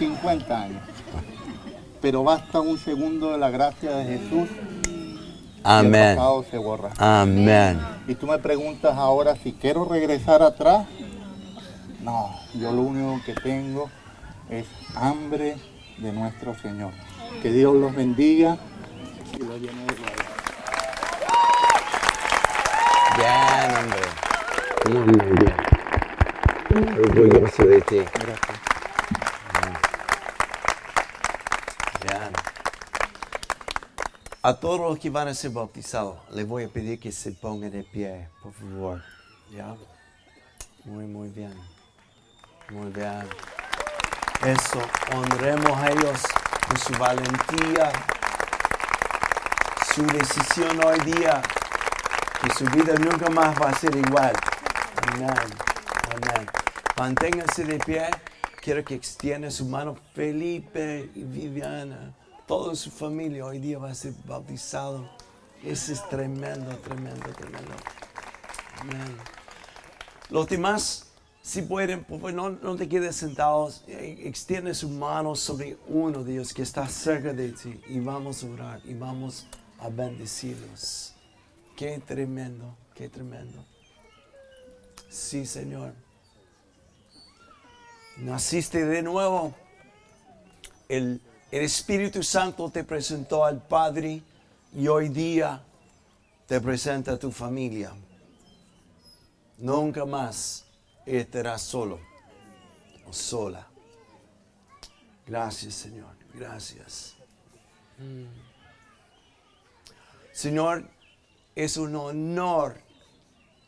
50 0.00 0.62
años. 0.62 0.82
Pero 2.00 2.24
basta 2.24 2.60
un 2.60 2.78
segundo 2.78 3.32
de 3.32 3.38
la 3.38 3.50
gracia 3.50 3.90
de 3.92 4.04
Jesús. 4.18 4.48
Amén. 5.62 5.92
Y 5.92 5.96
el 5.96 6.16
pasado 6.16 6.44
se 6.50 6.56
borra. 6.56 6.90
Amén. 6.96 7.78
Y 8.08 8.14
tú 8.14 8.26
me 8.26 8.38
preguntas 8.38 8.96
ahora 8.96 9.36
si 9.36 9.52
quiero 9.52 9.84
regresar 9.84 10.42
atrás. 10.42 10.86
No, 12.02 12.34
yo 12.54 12.72
lo 12.72 12.80
único 12.80 13.20
que 13.26 13.34
tengo 13.34 13.90
es 14.48 14.66
hambre 14.94 15.56
de 15.98 16.12
nuestro 16.12 16.54
Señor. 16.58 16.92
Que 17.42 17.52
Dios 17.52 17.74
los 17.74 17.94
bendiga 17.94 18.56
y 19.34 19.44
los 19.44 19.60
llene 19.60 19.84
de 19.84 19.94
gloria. 19.94 20.24
Bien, 23.18 23.70
hombre. 23.76 24.00
Muy 24.88 25.26
bien. 25.36 25.54
Orgulloso 27.04 27.64
de 27.64 27.80
ti. 27.82 27.98
Gracias. 28.14 28.49
A 34.42 34.54
todos 34.54 34.80
los 34.80 34.98
que 34.98 35.10
van 35.10 35.28
a 35.28 35.34
ser 35.34 35.50
bautizados, 35.50 36.16
les 36.30 36.48
voy 36.48 36.64
a 36.64 36.68
pedir 36.68 36.98
que 36.98 37.12
se 37.12 37.32
pongan 37.32 37.70
de 37.70 37.84
pie, 37.84 38.26
por 38.42 38.54
favor. 38.54 39.02
¿Ya? 39.54 39.76
Muy, 40.82 41.04
muy 41.04 41.28
bien. 41.28 41.52
Muy 42.70 42.90
bien. 42.90 43.28
Eso, 44.42 44.80
honremos 45.14 45.76
a 45.78 45.90
ellos 45.90 46.22
por 46.66 46.78
su 46.78 46.92
valentía, 46.94 47.92
su 49.94 50.06
decisión 50.06 50.84
hoy 50.86 51.00
día, 51.00 51.42
que 52.42 52.50
su 52.54 52.64
vida 52.70 52.94
nunca 52.94 53.28
más 53.28 53.54
va 53.60 53.68
a 53.68 53.78
ser 53.78 53.94
igual. 53.94 54.32
Amén. 55.02 55.34
Amén. 56.14 56.46
Manténganse 56.96 57.64
de 57.64 57.78
pie. 57.78 58.08
Quiero 58.62 58.82
que 58.84 58.94
extienda 58.94 59.50
su 59.50 59.66
mano 59.66 59.98
Felipe 60.14 61.10
y 61.14 61.24
Viviana 61.24 62.14
toda 62.50 62.74
su 62.74 62.90
familia 62.90 63.46
hoy 63.46 63.60
día 63.60 63.78
va 63.78 63.92
a 63.92 63.94
ser 63.94 64.12
bautizado. 64.24 65.08
Eso 65.62 65.92
es 65.92 66.08
tremendo, 66.08 66.76
tremendo, 66.78 67.30
tremendo. 67.38 67.70
Amén. 68.80 69.16
Los 70.30 70.48
demás, 70.48 71.12
si 71.42 71.62
pueden, 71.62 72.04
no, 72.10 72.50
no 72.50 72.74
te 72.74 72.88
quedes 72.88 73.14
sentados, 73.14 73.84
extiende 73.86 74.74
su 74.74 74.88
mano 74.88 75.36
sobre 75.36 75.78
uno 75.86 76.24
de 76.24 76.32
ellos 76.32 76.52
que 76.52 76.62
está 76.62 76.88
cerca 76.88 77.32
de 77.32 77.50
ti 77.50 77.80
y 77.86 78.00
vamos 78.00 78.42
a 78.42 78.48
orar 78.48 78.80
y 78.84 78.94
vamos 78.94 79.46
a 79.78 79.88
bendecirlos. 79.88 81.14
Qué 81.76 82.02
tremendo, 82.04 82.76
qué 82.96 83.08
tremendo. 83.08 83.64
Sí, 85.08 85.46
Señor. 85.46 85.92
Naciste 88.16 88.84
de 88.84 89.02
nuevo. 89.02 89.54
El 90.88 91.20
el 91.50 91.62
Espíritu 91.62 92.22
Santo 92.22 92.70
te 92.70 92.84
presentó 92.84 93.44
al 93.44 93.60
Padre 93.60 94.22
y 94.72 94.86
hoy 94.86 95.08
día 95.08 95.60
te 96.46 96.60
presenta 96.60 97.12
a 97.12 97.18
tu 97.18 97.32
familia. 97.32 97.92
Nunca 99.58 100.04
más 100.04 100.64
estarás 101.04 101.62
solo 101.62 101.98
o 103.06 103.12
sola. 103.12 103.66
Gracias, 105.26 105.74
Señor. 105.74 106.14
Gracias. 106.34 107.16
Señor, 110.32 110.88
es 111.56 111.76
un 111.76 111.96
honor 111.96 112.80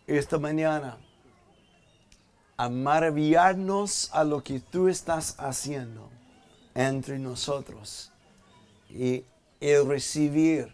esta 0.06 0.38
mañana 0.38 0.98
a 2.56 2.68
maravillarnos 2.68 4.08
a 4.12 4.22
lo 4.22 4.42
que 4.42 4.60
tú 4.60 4.88
estás 4.88 5.34
haciendo 5.38 6.08
entre 6.74 7.18
nosotros 7.18 8.12
y 8.88 9.24
el 9.60 9.86
recibir 9.86 10.72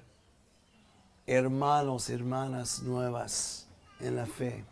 hermanos, 1.26 2.08
hermanas 2.08 2.82
nuevas 2.82 3.66
en 4.00 4.16
la 4.16 4.26
fe. 4.26 4.64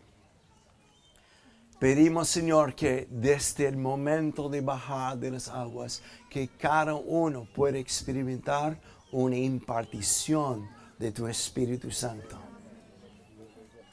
Pedimos, 1.79 2.31
Señor, 2.31 2.75
que 2.75 3.07
desde 3.11 3.69
el 3.69 3.77
momento 3.77 4.49
de 4.49 4.63
bajar 4.63 5.19
de 5.19 5.31
las 5.33 5.49
aguas, 5.49 6.01
que 6.31 6.49
cada 6.49 6.95
uno 6.95 7.47
pueda 7.55 7.79
experimentar 7.79 8.81
una 9.13 9.37
impartición 9.37 10.69
de 10.99 11.13
tu 11.13 11.27
Espíritu 11.27 11.91
Santo. 11.91 12.39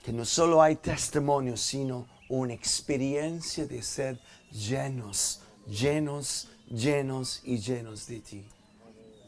Que 0.01 0.13
no 0.13 0.23
solo 0.23 0.61
hay 0.61 0.77
testimonio, 0.77 1.57
sino 1.57 2.07
una 2.29 2.53
experiencia 2.53 3.65
de 3.65 3.81
ser 3.81 4.19
llenos, 4.49 5.41
llenos 5.67 6.49
llenos 6.69 7.41
y 7.43 7.57
llenos 7.57 8.07
de 8.07 8.19
ti. 8.19 8.45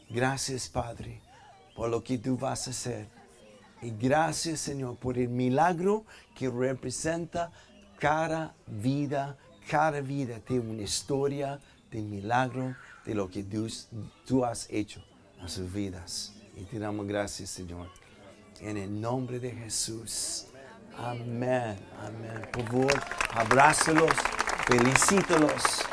Gracias, 0.08 0.68
Padre, 0.68 1.20
por 1.74 1.90
lo 1.90 2.02
que 2.02 2.18
tú 2.18 2.36
vas 2.36 2.68
a 2.68 2.70
hacer. 2.70 3.08
Y 3.82 3.90
gracias, 3.90 4.60
Señor, 4.60 4.96
por 4.96 5.18
el 5.18 5.28
milagro 5.28 6.04
que 6.34 6.48
representa 6.48 7.50
cada 7.98 8.54
vida, 8.66 9.36
cada 9.68 10.00
vida 10.00 10.40
de 10.48 10.60
una 10.60 10.82
historia 10.82 11.60
de 11.90 12.02
milagro 12.02 12.76
de 13.04 13.14
lo 13.14 13.30
que 13.30 13.44
tú, 13.44 14.44
has 14.44 14.68
hecho 14.70 15.02
a 15.40 15.48
sus 15.48 15.72
vidas. 15.72 16.32
Y 16.56 16.62
te 16.64 16.78
damos 16.78 17.06
gracias, 17.06 17.50
Señor. 17.50 17.88
En 18.60 18.76
el 18.76 19.00
nombre 19.00 19.38
de 19.38 19.50
Jesús. 19.50 20.46
Amén. 20.96 21.78
Amén. 22.00 22.48
Por 22.52 22.64
favor, 22.64 23.02
abrácelos, 23.34 24.12
felicítalos. 24.66 25.85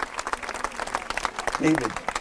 David. 1.59 2.12